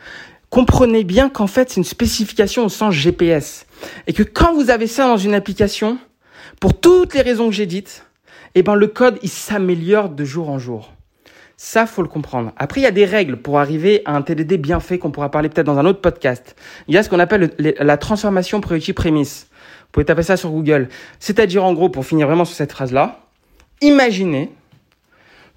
Comprenez 0.49 1.03
bien 1.03 1.29
qu'en 1.29 1.47
fait, 1.47 1.69
c'est 1.69 1.77
une 1.77 1.83
spécification 1.83 2.65
au 2.65 2.69
sens 2.69 2.93
GPS. 2.93 3.65
Et 4.07 4.13
que 4.13 4.23
quand 4.23 4.53
vous 4.53 4.69
avez 4.69 4.87
ça 4.87 5.07
dans 5.07 5.17
une 5.17 5.33
application, 5.33 5.97
pour 6.65 6.79
toutes 6.79 7.13
les 7.13 7.21
raisons 7.21 7.47
que 7.47 7.53
j'ai 7.53 7.67
dites, 7.67 8.07
eh 8.55 8.63
ben, 8.63 8.73
le 8.73 8.87
code, 8.87 9.19
il 9.21 9.29
s'améliore 9.29 10.09
de 10.09 10.25
jour 10.25 10.49
en 10.49 10.57
jour. 10.57 10.93
Ça, 11.57 11.85
faut 11.85 12.01
le 12.01 12.07
comprendre. 12.07 12.53
Après, 12.57 12.81
il 12.81 12.85
y 12.85 12.87
a 12.87 12.91
des 12.91 13.05
règles 13.05 13.37
pour 13.37 13.59
arriver 13.59 14.01
à 14.05 14.15
un 14.15 14.23
TDD 14.23 14.57
bien 14.57 14.79
fait 14.79 14.97
qu'on 14.97 15.11
pourra 15.11 15.29
parler 15.29 15.47
peut-être 15.47 15.67
dans 15.67 15.77
un 15.77 15.85
autre 15.85 16.01
podcast. 16.01 16.55
Il 16.87 16.95
y 16.95 16.97
a 16.97 17.03
ce 17.03 17.09
qu'on 17.09 17.19
appelle 17.19 17.51
la 17.59 17.97
transformation 17.97 18.61
priority 18.61 18.93
prémisse. 18.93 19.47
Vous 19.51 19.87
pouvez 19.91 20.05
taper 20.05 20.23
ça 20.23 20.37
sur 20.37 20.49
Google. 20.49 20.89
C'est-à-dire, 21.19 21.63
en 21.63 21.71
gros, 21.75 21.89
pour 21.89 22.03
finir 22.03 22.25
vraiment 22.25 22.45
sur 22.45 22.55
cette 22.55 22.71
phrase-là, 22.71 23.19
imaginez 23.81 24.51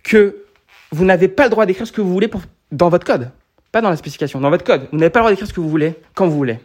que 0.03 0.45
vous 0.93 1.07
n'avez 1.07 1.29
pas 1.29 1.45
le 1.45 1.51
droit 1.51 1.65
d'écrire 1.65 1.87
ce 1.87 1.93
que 1.93 2.03
vous 2.03 2.13
voulez 2.13 2.29
dans 2.71 2.91
votre 2.91 3.07
code. 3.07 3.31
Pas 3.73 3.81
dans 3.81 3.89
la 3.89 3.97
spécification, 3.97 4.43
dans 4.43 4.51
votre 4.51 4.65
code. 4.65 4.89
Vous 4.93 4.99
n'avez 4.99 5.09
pas 5.09 5.21
le 5.21 5.23
droit 5.23 5.31
d'écrire 5.31 5.49
ce 5.49 5.55
que 5.55 5.61
vous 5.61 5.71
voulez 5.71 5.95
quand 6.13 6.27
vous 6.27 6.37
voulez 6.37 6.59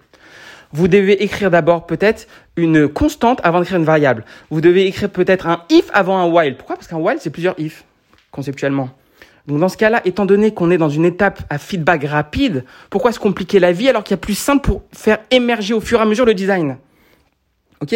vous 0.73 0.88
devez 0.88 1.23
écrire 1.23 1.51
d'abord 1.51 1.86
peut-être 1.86 2.27
une 2.57 2.88
constante 2.88 3.39
avant 3.43 3.59
d'écrire 3.59 3.77
une 3.77 3.86
variable. 3.86 4.25
Vous 4.49 4.59
devez 4.59 4.86
écrire 4.88 5.09
peut-être 5.09 5.47
un 5.47 5.63
if 5.69 5.89
avant 5.93 6.17
un 6.17 6.27
while. 6.27 6.57
Pourquoi? 6.57 6.75
Parce 6.75 6.88
qu'un 6.88 6.97
while, 6.97 7.17
c'est 7.19 7.29
plusieurs 7.29 7.57
if, 7.59 7.86
conceptuellement. 8.31 8.89
Donc 9.47 9.59
dans 9.59 9.69
ce 9.69 9.77
cas-là, 9.77 10.01
étant 10.05 10.25
donné 10.25 10.53
qu'on 10.53 10.71
est 10.71 10.77
dans 10.77 10.89
une 10.89 11.05
étape 11.05 11.41
à 11.49 11.57
feedback 11.57 12.05
rapide, 12.05 12.63
pourquoi 12.89 13.12
se 13.12 13.19
compliquer 13.19 13.59
la 13.59 13.71
vie 13.71 13.89
alors 13.89 14.03
qu'il 14.03 14.13
y 14.13 14.15
a 14.15 14.17
plus 14.17 14.38
simple 14.38 14.65
pour 14.65 14.83
faire 14.91 15.19
émerger 15.31 15.73
au 15.73 15.81
fur 15.81 15.99
et 15.99 16.01
à 16.01 16.05
mesure 16.05 16.25
le 16.25 16.33
design? 16.33 16.77
Ok? 17.81 17.95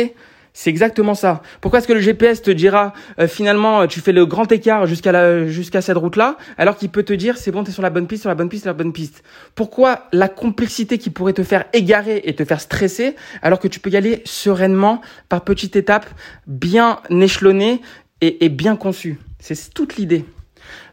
C'est 0.60 0.72
exactement 0.72 1.14
ça. 1.14 1.44
Pourquoi 1.62 1.78
est-ce 1.78 1.88
que 1.88 1.94
le 1.94 2.00
GPS 2.00 2.42
te 2.42 2.50
dira 2.50 2.94
euh, 3.20 3.28
finalement 3.28 3.86
tu 3.86 4.02
fais 4.02 4.12
le 4.12 4.26
grand 4.26 4.52
écart 4.52 4.88
jusqu'à 4.88 5.82
cette 5.82 5.98
route-là 5.98 6.36
alors 6.58 6.78
qu'il 6.78 6.90
peut 6.90 7.04
te 7.04 7.14
dire 7.14 7.38
c'est 7.38 7.52
bon 7.52 7.64
tu 7.64 7.70
es 7.70 7.74
sur 7.74 7.84
la 7.84 7.92
bonne 7.92 8.08
piste, 8.08 8.22
sur 8.22 8.30
la 8.30 8.34
bonne 8.34 8.50
piste, 8.50 8.64
sur 8.64 8.72
la 8.72 8.74
bonne 8.74 8.92
piste. 8.92 9.24
Pourquoi 9.54 10.08
la 10.14 10.28
complexité 10.28 10.98
qui 10.98 11.12
pourrait 11.12 11.34
te 11.34 11.44
faire 11.44 11.66
égarer 11.74 12.24
et 12.24 12.34
te 12.34 12.44
faire 12.44 12.60
stresser 12.60 13.16
alors 13.44 13.60
que 13.60 13.68
tu 13.68 13.80
peux 13.80 13.92
y 13.92 13.98
aller 13.98 14.24
sereinement 14.26 15.02
par 15.30 15.44
petites 15.44 15.76
étapes 15.76 16.10
bien 16.48 17.02
échelonnées 17.12 17.80
et, 18.22 18.44
et 18.44 18.50
bien 18.50 18.76
conçues? 18.76 19.20
C'est 19.38 19.72
toute 19.76 19.98
l'idée. 19.98 20.26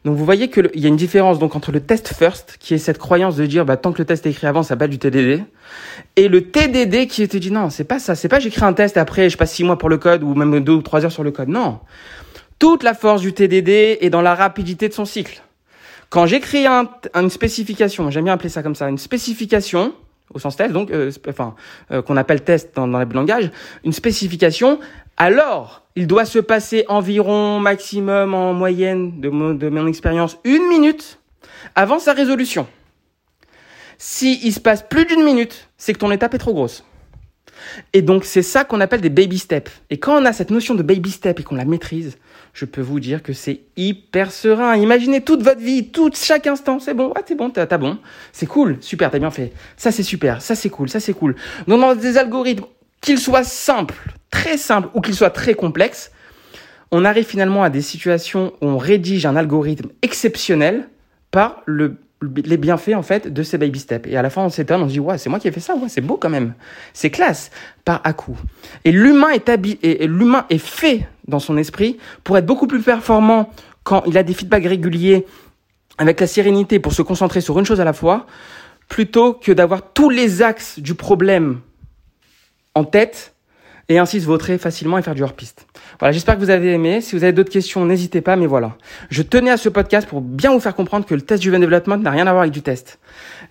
Donc 0.05 0.17
vous 0.17 0.25
voyez 0.25 0.51
qu'il 0.51 0.71
y 0.75 0.85
a 0.85 0.89
une 0.89 0.97
différence 0.97 1.39
donc 1.39 1.57
entre 1.57 1.73
le 1.73 1.81
test 1.81 2.15
first, 2.15 2.57
qui 2.61 2.75
est 2.75 2.79
cette 2.79 2.99
croyance 2.99 3.37
de 3.37 3.47
dire 3.47 3.65
bah, 3.65 3.77
tant 3.77 3.93
que 3.93 3.99
le 3.99 4.05
test 4.05 4.27
est 4.27 4.31
écrit 4.31 4.47
avant, 4.47 4.63
ça 4.63 4.77
pas 4.77 4.89
du 4.89 4.99
TDD, 4.99 5.43
et 6.17 6.29
le 6.29 6.51
TDD 6.51 7.07
qui 7.07 7.27
te 7.29 7.37
dit 7.37 7.51
non, 7.51 7.71
c'est 7.71 7.85
pas 7.85 7.99
ça, 7.99 8.15
c'est 8.15 8.29
pas 8.29 8.41
j'écris 8.41 8.65
un 8.65 8.73
test 8.73 8.97
après 8.97 9.31
je 9.31 9.37
passe 9.37 9.53
six 9.53 9.65
mois 9.65 9.79
pour 9.79 9.89
le 9.89 9.99
code 9.99 10.23
ou 10.23 10.35
même 10.35 10.63
deux 10.63 10.73
ou 10.73 10.83
trois 10.83 11.05
heures 11.05 11.13
sur 11.13 11.25
le 11.25 11.31
code. 11.31 11.49
Non, 11.49 11.81
toute 12.59 12.83
la 12.83 12.95
force 12.95 13.23
du 13.23 13.33
TDD 13.33 13.99
est 14.01 14.11
dans 14.11 14.23
la 14.23 14.35
rapidité 14.35 14.89
de 14.89 14.95
son 14.95 15.05
cycle. 15.05 15.43
Quand 16.11 16.27
j'écris 16.27 16.67
un, 16.67 16.89
une 17.15 17.31
spécification, 17.31 18.11
j'aime 18.11 18.25
bien 18.25 18.35
appeler 18.35 18.49
ça 18.49 18.63
comme 18.63 18.75
ça, 18.75 18.89
une 18.89 18.99
spécification 18.99 19.95
au 20.33 20.39
sens 20.39 20.57
test, 20.57 20.73
donc 20.73 20.91
euh, 20.91 21.11
enfin 21.29 21.55
euh, 21.91 22.03
qu'on 22.03 22.17
appelle 22.17 22.43
test 22.43 22.75
dans, 22.75 22.89
dans 22.89 22.99
le 22.99 23.07
langage, 23.13 23.51
une 23.85 23.93
spécification, 23.93 24.79
alors 25.17 25.85
il 25.97 26.07
doit 26.07 26.25
se 26.25 26.39
passer 26.39 26.85
environ 26.89 27.61
maximum 27.61 28.35
en 28.35 28.53
moyenne 28.53 29.21
de 29.21 29.29
mon, 29.29 29.87
expérience 29.87 30.39
une 30.45 30.67
minute 30.69 31.21
avant 31.75 31.99
sa 31.99 32.13
résolution. 32.13 32.67
Si 33.97 34.41
il 34.43 34.53
se 34.53 34.61
passe 34.61 34.83
plus 34.83 35.07
d'une 35.07 35.23
minute, 35.23 35.69
c'est 35.77 35.93
que 35.93 35.99
ton 35.99 36.11
étape 36.11 36.35
est 36.35 36.39
trop 36.39 36.53
grosse. 36.53 36.85
Et 37.93 38.03
donc 38.03 38.25
c'est 38.25 38.43
ça 38.43 38.65
qu'on 38.65 38.81
appelle 38.81 39.01
des 39.01 39.09
baby 39.09 39.39
steps. 39.39 39.71
Et 39.89 39.99
quand 39.99 40.21
on 40.21 40.25
a 40.25 40.33
cette 40.33 40.51
notion 40.51 40.75
de 40.75 40.83
baby 40.83 41.11
step 41.11 41.39
et 41.41 41.43
qu'on 41.45 41.55
la 41.55 41.65
maîtrise, 41.65 42.19
je 42.53 42.65
peux 42.65 42.81
vous 42.81 43.01
dire 43.01 43.23
que 43.23 43.33
c'est 43.33 43.61
hyper 43.77 44.33
serein. 44.33 44.77
Imaginez 44.77 45.21
toute 45.21 45.43
votre 45.43 45.61
vie, 45.61 45.89
tout 45.89 46.11
chaque 46.15 46.47
instant, 46.47 46.79
c'est 46.79 46.95
bon, 46.95 47.09
ouais, 47.09 47.23
c'est 47.27 47.37
bon, 47.37 47.51
t'as 47.51 47.67
bon, 47.79 47.99
c'est 48.33 48.47
cool, 48.47 48.79
super, 48.81 49.11
t'as 49.11 49.19
bien 49.19 49.31
fait. 49.31 49.53
Ça 49.77 49.93
c'est 49.93 50.03
super, 50.03 50.43
ça 50.43 50.55
c'est 50.55 50.71
cool, 50.71 50.89
ça 50.89 51.01
c'est 51.01 51.15
cool. 51.15 51.37
Donc 51.67 51.81
dans 51.81 51.95
des 51.95 52.19
algorithmes, 52.19 52.65
qu'ils 53.05 53.19
soient 53.19 53.45
simples, 53.45 54.15
très 54.31 54.57
simples 54.57 54.89
ou 54.95 55.03
qu'ils 55.03 55.15
soient 55.15 55.29
très 55.29 55.53
complexes, 55.53 56.11
on 56.91 57.05
arrive 57.05 57.27
finalement 57.27 57.63
à 57.63 57.69
des 57.69 57.83
situations 57.83 58.55
où 58.63 58.67
on 58.67 58.79
rédige 58.79 59.27
un 59.27 59.37
algorithme 59.37 59.91
exceptionnel 60.01 60.89
par 61.31 61.61
le, 61.67 61.99
les 62.23 62.57
bienfaits 62.57 62.95
en 62.95 63.03
fait 63.03 63.31
de 63.31 63.43
ces 63.43 63.59
baby 63.59 63.79
steps. 63.79 64.09
Et 64.09 64.17
à 64.17 64.23
la 64.23 64.31
fin, 64.31 64.43
on 64.43 64.49
s'étonne, 64.49 64.81
on 64.81 64.89
se 64.89 64.95
dit 64.95 65.01
ouais, 65.01 65.19
c'est 65.19 65.29
moi 65.29 65.39
qui 65.39 65.49
ai 65.49 65.53
fait 65.53 65.61
ça, 65.61 65.75
ouais, 65.75 65.91
c'est 65.91 66.01
beau 66.01 66.17
quand 66.17 66.31
même, 66.31 66.55
c'est 66.95 67.11
classe, 67.11 67.51
par 67.85 68.01
à 68.05 68.15
coup. 68.15 68.39
Et 68.87 68.93
l'humain 68.93 69.31
est 69.31 69.51
et 69.83 70.07
l'humain 70.07 70.47
est 70.49 70.57
fait 70.57 71.07
dans 71.29 71.41
son 71.41 71.59
esprit 71.59 71.99
pour 72.23 72.39
être 72.39 72.47
beaucoup 72.47 72.67
plus 72.67 72.81
performant 72.81 73.51
quand 73.83 74.03
il 74.07 74.17
a 74.17 74.23
des 74.23 74.33
feedbacks 74.33 74.65
réguliers 74.65 75.27
avec 75.99 76.21
la 76.21 76.27
sérénité 76.27 76.79
pour 76.79 76.95
se 76.95 77.03
concentrer 77.03 77.43
sur 77.43 77.59
une 77.59 77.67
chose 77.67 77.83
à 77.83 77.85
la 77.85 77.93
fois, 77.93 78.27
plutôt 78.89 79.35
que 79.35 79.53
d'avoir 79.53 79.93
tous 79.93 80.09
les 80.09 80.41
axes 80.41 80.79
du 80.79 80.95
problème 80.95 81.61
en 82.75 82.85
tête 82.85 83.35
et 83.89 83.99
ainsi 83.99 84.21
se 84.21 84.27
vautrer 84.27 84.57
facilement 84.59 84.97
et 84.97 85.03
faire 85.03 85.15
du 85.15 85.23
hors-piste. 85.23 85.67
Voilà, 85.99 86.13
j'espère 86.13 86.37
que 86.37 86.41
vous 86.41 86.51
avez 86.51 86.73
aimé. 86.73 87.01
Si 87.01 87.15
vous 87.15 87.23
avez 87.23 87.33
d'autres 87.33 87.53
questions, 87.53 87.85
n'hésitez 87.85 88.21
pas, 88.21 88.37
mais 88.37 88.47
voilà. 88.47 88.77
Je 89.11 89.23
tenais 89.23 89.51
à 89.51 89.57
ce 89.57 89.69
podcast 89.69 90.09
pour 90.09 90.21
bien 90.21 90.53
vous 90.53 90.61
faire 90.61 90.75
comprendre 90.75 91.05
que 91.05 91.15
le 91.15 91.21
test 91.21 91.43
du 91.43 91.51
Driven 91.51 91.63
Development 91.63 91.99
n'a 91.99 92.11
rien 92.11 92.27
à 92.27 92.33
voir 92.33 92.43
avec 92.43 92.53
du 92.53 92.63
test. 92.63 92.99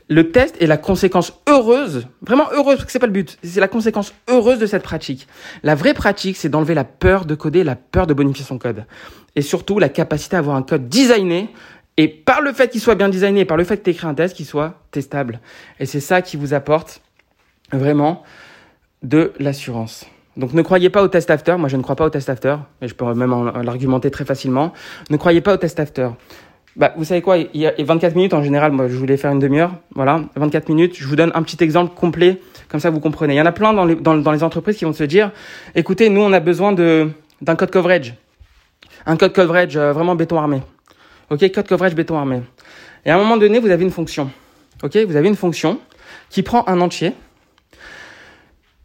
Le 0.09 0.31
test 0.31 0.61
est 0.61 0.65
la 0.65 0.77
conséquence 0.77 1.39
heureuse, 1.47 2.07
vraiment 2.21 2.49
heureuse, 2.51 2.75
parce 2.75 2.85
que 2.85 2.91
c'est 2.91 2.99
pas 2.99 3.05
le 3.05 3.13
but, 3.13 3.37
c'est 3.43 3.59
la 3.59 3.67
conséquence 3.67 4.13
heureuse 4.27 4.59
de 4.59 4.65
cette 4.65 4.83
pratique. 4.83 5.27
La 5.61 5.75
vraie 5.75 5.93
pratique, 5.93 6.35
c'est 6.35 6.49
d'enlever 6.49 6.73
la 6.73 6.83
peur 6.83 7.25
de 7.25 7.35
coder, 7.35 7.63
la 7.63 7.75
peur 7.75 8.07
de 8.07 8.13
bonifier 8.13 8.43
son 8.43 8.57
code. 8.57 8.85
Et 9.35 9.41
surtout, 9.41 9.79
la 9.79 9.89
capacité 9.89 10.35
à 10.35 10.39
avoir 10.39 10.55
un 10.55 10.63
code 10.63 10.89
designé 10.89 11.49
et 11.97 12.07
par 12.07 12.41
le 12.41 12.53
fait 12.53 12.69
qu'il 12.69 12.81
soit 12.81 12.95
bien 12.95 13.09
designé, 13.09 13.45
par 13.45 13.57
le 13.57 13.63
fait 13.63 13.77
que 13.77 13.83
tu 13.83 13.91
écris 13.91 14.07
un 14.07 14.15
test, 14.15 14.35
qu'il 14.35 14.47
soit 14.47 14.81
testable. 14.91 15.39
Et 15.79 15.85
c'est 15.85 15.99
ça 15.99 16.21
qui 16.21 16.37
vous 16.37 16.53
apporte 16.53 17.01
vraiment 17.71 18.23
de 19.03 19.33
l'assurance. 19.39 20.05
Donc 20.35 20.53
ne 20.53 20.61
croyez 20.61 20.89
pas 20.89 21.03
au 21.03 21.07
test 21.07 21.29
after, 21.29 21.55
moi 21.57 21.69
je 21.69 21.77
ne 21.77 21.83
crois 21.83 21.95
pas 21.95 22.05
au 22.05 22.09
test 22.09 22.29
after, 22.29 22.55
mais 22.81 22.87
je 22.87 22.95
peux 22.95 23.05
même 23.13 23.51
l'argumenter 23.63 24.09
très 24.09 24.25
facilement. 24.25 24.73
Ne 25.09 25.17
croyez 25.17 25.41
pas 25.41 25.53
au 25.53 25.57
test 25.57 25.79
after. 25.79 26.09
Bah, 26.75 26.91
vous 26.97 27.03
savez 27.03 27.21
quoi, 27.21 27.37
il 27.37 27.49
y 27.53 27.67
a 27.67 27.73
24 27.77 28.15
minutes 28.15 28.33
en 28.33 28.41
général, 28.41 28.71
moi 28.71 28.87
je 28.87 28.95
voulais 28.95 29.15
faire 29.15 29.31
une 29.31 29.37
demi-heure, 29.37 29.73
voilà, 29.93 30.23
24 30.35 30.69
minutes, 30.69 30.95
je 30.97 31.05
vous 31.05 31.15
donne 31.15 31.31
un 31.35 31.43
petit 31.43 31.63
exemple 31.63 31.93
complet, 31.93 32.41
comme 32.67 32.79
ça 32.79 32.89
vous 32.89 32.99
comprenez. 32.99 33.35
Il 33.35 33.37
y 33.37 33.41
en 33.41 33.45
a 33.45 33.51
plein 33.51 33.73
dans 33.73 33.85
les, 33.85 33.93
dans, 33.93 34.31
les 34.31 34.41
entreprises 34.41 34.77
qui 34.77 34.85
vont 34.85 34.93
se 34.93 35.03
dire, 35.03 35.31
écoutez, 35.75 36.09
nous 36.09 36.21
on 36.21 36.33
a 36.33 36.39
besoin 36.39 36.71
d'un 36.73 37.55
code 37.55 37.69
coverage, 37.69 38.15
un 39.05 39.17
code 39.17 39.33
coverage 39.33 39.77
euh, 39.77 39.93
vraiment 39.93 40.15
béton 40.15 40.39
armé. 40.39 40.61
Ok, 41.29 41.51
code 41.51 41.67
coverage 41.67 41.93
béton 41.93 42.17
armé. 42.17 42.41
Et 43.05 43.11
à 43.11 43.15
un 43.15 43.19
moment 43.19 43.37
donné, 43.37 43.59
vous 43.59 43.69
avez 43.69 43.83
une 43.83 43.91
fonction. 43.91 44.31
Ok, 44.81 44.97
vous 44.97 45.15
avez 45.15 45.27
une 45.27 45.35
fonction 45.35 45.79
qui 46.31 46.41
prend 46.41 46.67
un 46.67 46.81
entier, 46.81 47.13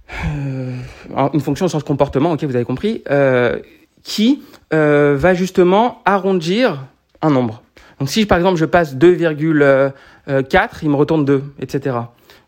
une 0.08 1.40
fonction 1.40 1.66
au 1.66 1.68
sens 1.68 1.82
comportement, 1.82 2.32
ok, 2.32 2.44
vous 2.44 2.56
avez 2.56 2.64
compris, 2.64 3.02
euh, 3.10 3.58
qui 4.02 4.42
euh, 4.72 5.16
va 5.18 5.34
justement 5.34 6.02
arrondir 6.04 6.84
un 7.22 7.30
nombre. 7.30 7.62
Donc 7.98 8.08
si 8.08 8.26
par 8.26 8.38
exemple 8.38 8.58
je 8.58 8.64
passe 8.64 8.96
2,4, 8.96 10.78
il 10.82 10.90
me 10.90 10.96
retourne 10.96 11.24
2, 11.24 11.42
etc. 11.60 11.96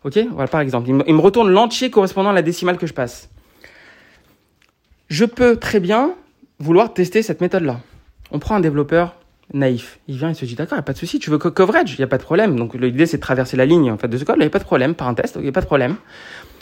Ok, 0.03 0.19
voilà 0.31 0.47
par 0.47 0.61
exemple, 0.61 0.89
il 0.89 0.95
me, 0.95 1.03
il 1.07 1.15
retourne 1.15 1.51
l'entier 1.51 1.89
correspondant 1.89 2.29
à 2.29 2.33
la 2.33 2.41
décimale 2.41 2.77
que 2.77 2.87
je 2.87 2.93
passe. 2.93 3.29
Je 5.09 5.25
peux 5.25 5.57
très 5.57 5.79
bien 5.79 6.13
vouloir 6.59 6.93
tester 6.93 7.21
cette 7.21 7.41
méthode-là. 7.41 7.81
On 8.31 8.39
prend 8.39 8.55
un 8.55 8.61
développeur 8.61 9.15
naïf. 9.53 9.99
Il 10.07 10.15
vient 10.17 10.29
et 10.29 10.33
se 10.33 10.45
dit 10.45 10.55
d'accord, 10.55 10.77
il 10.77 10.79
n'y 10.79 10.83
a 10.83 10.83
pas 10.83 10.93
de 10.93 10.97
souci, 10.97 11.19
tu 11.19 11.29
veux 11.29 11.37
coverage, 11.37 11.93
il 11.93 11.97
n'y 11.97 12.05
a 12.05 12.07
pas 12.07 12.17
de 12.17 12.23
problème. 12.23 12.55
Donc 12.55 12.73
l'idée 12.75 13.05
c'est 13.05 13.17
de 13.17 13.21
traverser 13.21 13.57
la 13.57 13.65
ligne 13.65 13.91
en 13.91 13.97
fait 13.97 14.07
de 14.07 14.17
ce 14.17 14.23
code, 14.23 14.37
il 14.37 14.41
n'y 14.41 14.45
a 14.45 14.49
pas 14.49 14.59
de 14.59 14.63
problème, 14.63 14.95
par 14.95 15.07
un 15.07 15.13
test, 15.13 15.35
il 15.35 15.43
n'y 15.43 15.49
a 15.49 15.51
pas 15.51 15.61
de 15.61 15.65
problème. 15.65 15.97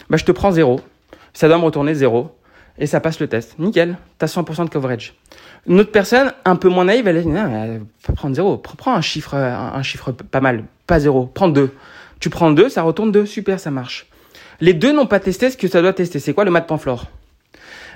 Bah, 0.09 0.17
je 0.17 0.25
te 0.25 0.31
prends 0.31 0.51
0, 0.51 0.79
ça 1.33 1.47
doit 1.47 1.57
me 1.57 1.63
retourner 1.63 1.93
0, 1.93 2.35
et 2.77 2.87
ça 2.87 2.99
passe 2.99 3.19
le 3.19 3.27
test. 3.27 3.57
Nickel, 3.59 3.97
tu 4.17 4.25
as 4.25 4.27
100% 4.27 4.65
de 4.65 4.69
coverage. 4.69 5.13
Une 5.67 5.79
autre 5.79 5.91
personne, 5.91 6.33
un 6.45 6.55
peu 6.55 6.69
moins 6.69 6.85
naïve, 6.85 7.07
elle 7.07 7.21
dit 7.21 7.27
non, 7.27 7.47
mais 7.49 7.79
pas 8.05 8.13
prendre 8.13 8.35
0, 8.35 8.57
prends 8.57 8.95
un 8.95 9.01
chiffre, 9.01 9.35
un 9.35 9.83
chiffre 9.83 10.11
pas 10.11 10.41
mal, 10.41 10.63
pas 10.87 10.99
0, 10.99 11.29
prends 11.33 11.49
2. 11.49 11.71
Tu 12.19 12.29
prends 12.29 12.51
2, 12.51 12.69
ça 12.69 12.81
retourne 12.81 13.11
2, 13.11 13.25
super, 13.25 13.59
ça 13.59 13.71
marche. 13.71 14.07
Les 14.61 14.73
deux 14.73 14.91
n'ont 14.91 15.05
pas 15.05 15.19
testé 15.19 15.49
ce 15.49 15.57
que 15.57 15.67
ça 15.67 15.81
doit 15.81 15.93
tester. 15.93 16.19
C'est 16.19 16.33
quoi 16.33 16.43
le 16.43 16.51
mat 16.51 16.61
pamphore 16.61 17.05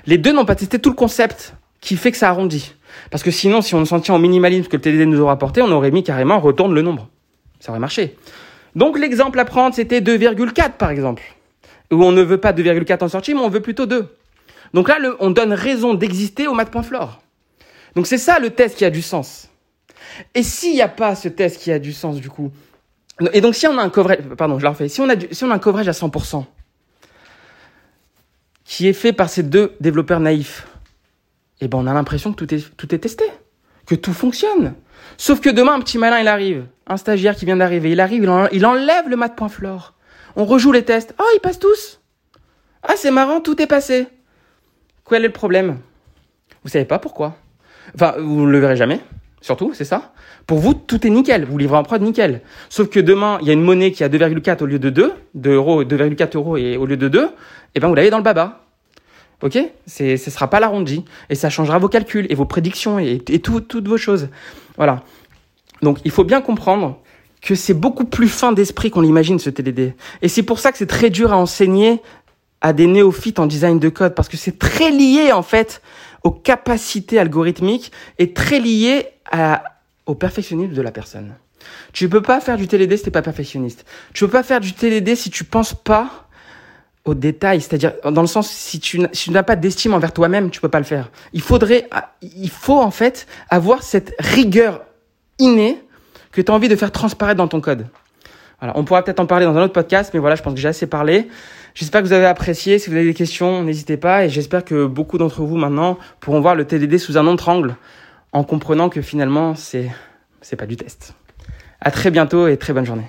Les 0.06 0.16
deux 0.16 0.32
n'ont 0.32 0.46
pas 0.46 0.54
testé 0.54 0.78
tout 0.78 0.88
le 0.88 0.94
concept 0.94 1.54
qui 1.80 1.96
fait 1.96 2.10
que 2.10 2.16
ça 2.16 2.30
arrondit. 2.30 2.74
Parce 3.10 3.22
que 3.22 3.30
sinon, 3.30 3.60
si 3.60 3.74
on 3.74 3.84
s'en 3.84 4.00
tient 4.00 4.14
au 4.14 4.18
minimalisme 4.18 4.68
que 4.68 4.76
le 4.76 4.80
TDD 4.80 5.06
nous 5.06 5.20
aura 5.20 5.32
apporté, 5.32 5.60
on 5.60 5.70
aurait 5.70 5.90
mis 5.90 6.02
carrément 6.02 6.38
retourne 6.40 6.74
le 6.74 6.80
nombre. 6.80 7.08
Ça 7.60 7.72
aurait 7.72 7.80
marché. 7.80 8.16
Donc 8.76 8.98
l'exemple 8.98 9.38
à 9.38 9.44
prendre, 9.44 9.74
c'était 9.74 10.00
2,4 10.00 10.72
par 10.72 10.90
exemple. 10.90 11.22
Où 11.90 12.02
on 12.02 12.12
ne 12.12 12.22
veut 12.22 12.38
pas 12.38 12.52
2,4 12.52 13.04
en 13.04 13.08
sortie, 13.08 13.34
mais 13.34 13.40
on 13.40 13.48
veut 13.48 13.60
plutôt 13.60 13.86
2. 13.86 14.06
Donc 14.72 14.88
là, 14.88 14.96
on 15.20 15.30
donne 15.30 15.52
raison 15.52 15.94
d'exister 15.94 16.48
au 16.48 16.54
math.flore. 16.54 17.22
Donc 17.94 18.06
c'est 18.06 18.18
ça 18.18 18.38
le 18.38 18.50
test 18.50 18.76
qui 18.76 18.84
a 18.84 18.90
du 18.90 19.02
sens. 19.02 19.48
Et 20.34 20.42
s'il 20.42 20.72
n'y 20.72 20.82
a 20.82 20.88
pas 20.88 21.14
ce 21.14 21.28
test 21.28 21.60
qui 21.60 21.70
a 21.72 21.78
du 21.78 21.92
sens 21.92 22.20
du 22.20 22.30
coup, 22.30 22.50
et 23.32 23.40
donc 23.40 23.54
si 23.54 23.66
on 23.66 23.78
a 23.78 23.82
un 23.82 23.90
coverage, 23.90 24.18
pardon, 24.36 24.58
je 24.58 24.64
la 24.64 24.70
refais, 24.70 24.88
si 24.88 25.00
on 25.00 25.08
a, 25.08 25.14
si 25.30 25.44
on 25.44 25.50
a 25.50 25.54
un 25.54 25.58
coverage 25.58 25.88
à 25.88 25.92
100%, 25.92 26.44
qui 28.64 28.88
est 28.88 28.92
fait 28.92 29.12
par 29.12 29.28
ces 29.28 29.42
deux 29.42 29.76
développeurs 29.80 30.20
naïfs, 30.20 30.66
eh 31.60 31.68
ben 31.68 31.78
on 31.78 31.86
a 31.86 31.94
l'impression 31.94 32.32
que 32.32 32.44
tout 32.44 32.52
est, 32.54 32.76
tout 32.76 32.92
est 32.94 32.98
testé, 32.98 33.24
que 33.86 33.94
tout 33.94 34.12
fonctionne. 34.12 34.74
Sauf 35.16 35.40
que 35.40 35.50
demain, 35.50 35.74
un 35.74 35.80
petit 35.80 35.98
malin, 35.98 36.20
il 36.20 36.28
arrive, 36.28 36.66
un 36.86 36.96
stagiaire 36.96 37.36
qui 37.36 37.44
vient 37.44 37.56
d'arriver, 37.56 37.92
il 37.92 38.00
arrive, 38.00 38.24
il, 38.52 38.66
enlève 38.66 39.08
le 39.08 39.16
mat.flore. 39.16 39.93
On 40.36 40.44
rejoue 40.44 40.72
les 40.72 40.84
tests. 40.84 41.14
Oh, 41.18 41.24
ils 41.34 41.40
passent 41.40 41.58
tous. 41.58 42.00
Ah, 42.82 42.94
c'est 42.96 43.10
marrant, 43.10 43.40
tout 43.40 43.60
est 43.62 43.66
passé. 43.66 44.06
Quel 45.08 45.24
est 45.24 45.28
le 45.28 45.32
problème? 45.32 45.78
Vous 46.62 46.70
savez 46.70 46.84
pas 46.84 46.98
pourquoi. 46.98 47.36
Enfin, 47.94 48.14
vous 48.18 48.46
ne 48.46 48.50
le 48.50 48.58
verrez 48.58 48.76
jamais, 48.76 49.00
surtout, 49.40 49.72
c'est 49.74 49.84
ça. 49.84 50.12
Pour 50.46 50.58
vous, 50.58 50.74
tout 50.74 51.06
est 51.06 51.10
nickel. 51.10 51.44
Vous 51.44 51.58
livrez 51.58 51.76
en 51.76 51.82
prod 51.82 52.00
nickel. 52.00 52.40
Sauf 52.68 52.88
que 52.88 53.00
demain, 53.00 53.38
il 53.42 53.46
y 53.46 53.50
a 53.50 53.52
une 53.52 53.62
monnaie 53.62 53.92
qui 53.92 54.02
a 54.02 54.08
2,4 54.08 54.62
au 54.62 54.66
lieu 54.66 54.78
de 54.78 54.90
2, 54.90 55.12
2 55.34 55.52
euros, 55.52 55.84
2,4 55.84 56.36
euros 56.36 56.56
et 56.56 56.76
au 56.76 56.86
lieu 56.86 56.96
de 56.96 57.08
2, 57.08 57.22
et 57.22 57.28
eh 57.74 57.80
ben 57.80 57.88
vous 57.88 57.94
l'avez 57.94 58.10
dans 58.10 58.18
le 58.18 58.22
baba. 58.22 58.64
Ok? 59.42 59.58
Ce 59.86 60.16
sera 60.16 60.48
pas 60.48 60.60
l'arrondi 60.60 61.04
et 61.28 61.34
ça 61.34 61.50
changera 61.50 61.78
vos 61.78 61.88
calculs 61.88 62.26
et 62.30 62.34
vos 62.34 62.46
prédictions 62.46 62.98
et 62.98 63.18
toutes 63.18 63.86
vos 63.86 63.98
choses. 63.98 64.28
Voilà. 64.76 65.02
Donc 65.82 65.98
il 66.04 66.10
faut 66.10 66.24
bien 66.24 66.40
comprendre 66.40 67.02
que 67.44 67.54
c'est 67.54 67.74
beaucoup 67.74 68.06
plus 68.06 68.28
fin 68.28 68.52
d'esprit 68.52 68.90
qu'on 68.90 69.02
l'imagine 69.02 69.38
ce 69.38 69.50
TDD. 69.50 69.94
Et 70.22 70.28
c'est 70.28 70.42
pour 70.42 70.58
ça 70.58 70.72
que 70.72 70.78
c'est 70.78 70.86
très 70.86 71.10
dur 71.10 71.30
à 71.32 71.36
enseigner 71.36 72.00
à 72.62 72.72
des 72.72 72.86
néophytes 72.86 73.38
en 73.38 73.46
design 73.46 73.78
de 73.78 73.90
code 73.90 74.14
parce 74.14 74.30
que 74.30 74.38
c'est 74.38 74.58
très 74.58 74.90
lié 74.90 75.30
en 75.30 75.42
fait 75.42 75.82
aux 76.22 76.30
capacités 76.30 77.18
algorithmiques 77.18 77.92
et 78.18 78.32
très 78.32 78.60
lié 78.60 79.08
à, 79.30 79.62
au 80.06 80.14
perfectionnisme 80.14 80.72
de 80.72 80.80
la 80.80 80.90
personne. 80.90 81.34
Tu 81.92 82.08
peux 82.08 82.22
pas 82.22 82.40
faire 82.40 82.56
du 82.56 82.66
TDD 82.66 82.96
si 82.96 83.04
t'es 83.04 83.10
pas 83.10 83.20
perfectionniste. 83.20 83.84
Tu 84.14 84.24
peux 84.24 84.30
pas 84.30 84.42
faire 84.42 84.60
du 84.60 84.72
TDD 84.72 85.14
si 85.14 85.28
tu 85.28 85.44
penses 85.44 85.74
pas 85.74 86.28
aux 87.04 87.14
détails, 87.14 87.60
c'est-à-dire 87.60 87.92
dans 88.10 88.22
le 88.22 88.26
sens 88.26 88.48
si 88.48 88.80
tu 88.80 89.00
n'as 89.30 89.42
pas 89.42 89.56
d'estime 89.56 89.92
envers 89.92 90.14
toi-même, 90.14 90.48
tu 90.48 90.62
peux 90.62 90.70
pas 90.70 90.78
le 90.78 90.86
faire. 90.86 91.10
Il 91.34 91.42
faudrait, 91.42 91.90
il 92.22 92.48
faut 92.48 92.80
en 92.80 92.90
fait 92.90 93.26
avoir 93.50 93.82
cette 93.82 94.14
rigueur 94.18 94.80
innée 95.38 95.83
que 96.34 96.42
tu 96.42 96.50
as 96.50 96.54
envie 96.54 96.68
de 96.68 96.76
faire 96.76 96.92
transparaître 96.92 97.38
dans 97.38 97.48
ton 97.48 97.60
code. 97.60 97.86
Voilà, 98.60 98.76
on 98.76 98.84
pourra 98.84 99.02
peut-être 99.02 99.20
en 99.20 99.26
parler 99.26 99.46
dans 99.46 99.56
un 99.56 99.62
autre 99.62 99.72
podcast, 99.72 100.10
mais 100.14 100.20
voilà, 100.20 100.36
je 100.36 100.42
pense 100.42 100.54
que 100.54 100.60
j'ai 100.60 100.68
assez 100.68 100.86
parlé. 100.86 101.28
J'espère 101.74 102.02
que 102.02 102.06
vous 102.06 102.12
avez 102.12 102.26
apprécié. 102.26 102.78
Si 102.78 102.90
vous 102.90 102.96
avez 102.96 103.04
des 103.04 103.14
questions, 103.14 103.62
n'hésitez 103.62 103.96
pas. 103.96 104.24
Et 104.24 104.28
j'espère 104.28 104.64
que 104.64 104.86
beaucoup 104.86 105.18
d'entre 105.18 105.42
vous 105.42 105.56
maintenant 105.56 105.98
pourront 106.20 106.40
voir 106.40 106.54
le 106.54 106.64
TDD 106.64 106.98
sous 106.98 107.18
un 107.18 107.26
autre 107.26 107.48
angle, 107.48 107.76
en 108.32 108.44
comprenant 108.44 108.88
que 108.88 109.00
finalement, 109.00 109.54
c'est, 109.54 109.90
c'est 110.40 110.56
pas 110.56 110.66
du 110.66 110.76
test. 110.76 111.14
À 111.80 111.90
très 111.90 112.10
bientôt 112.10 112.48
et 112.48 112.56
très 112.56 112.72
bonne 112.72 112.86
journée. 112.86 113.06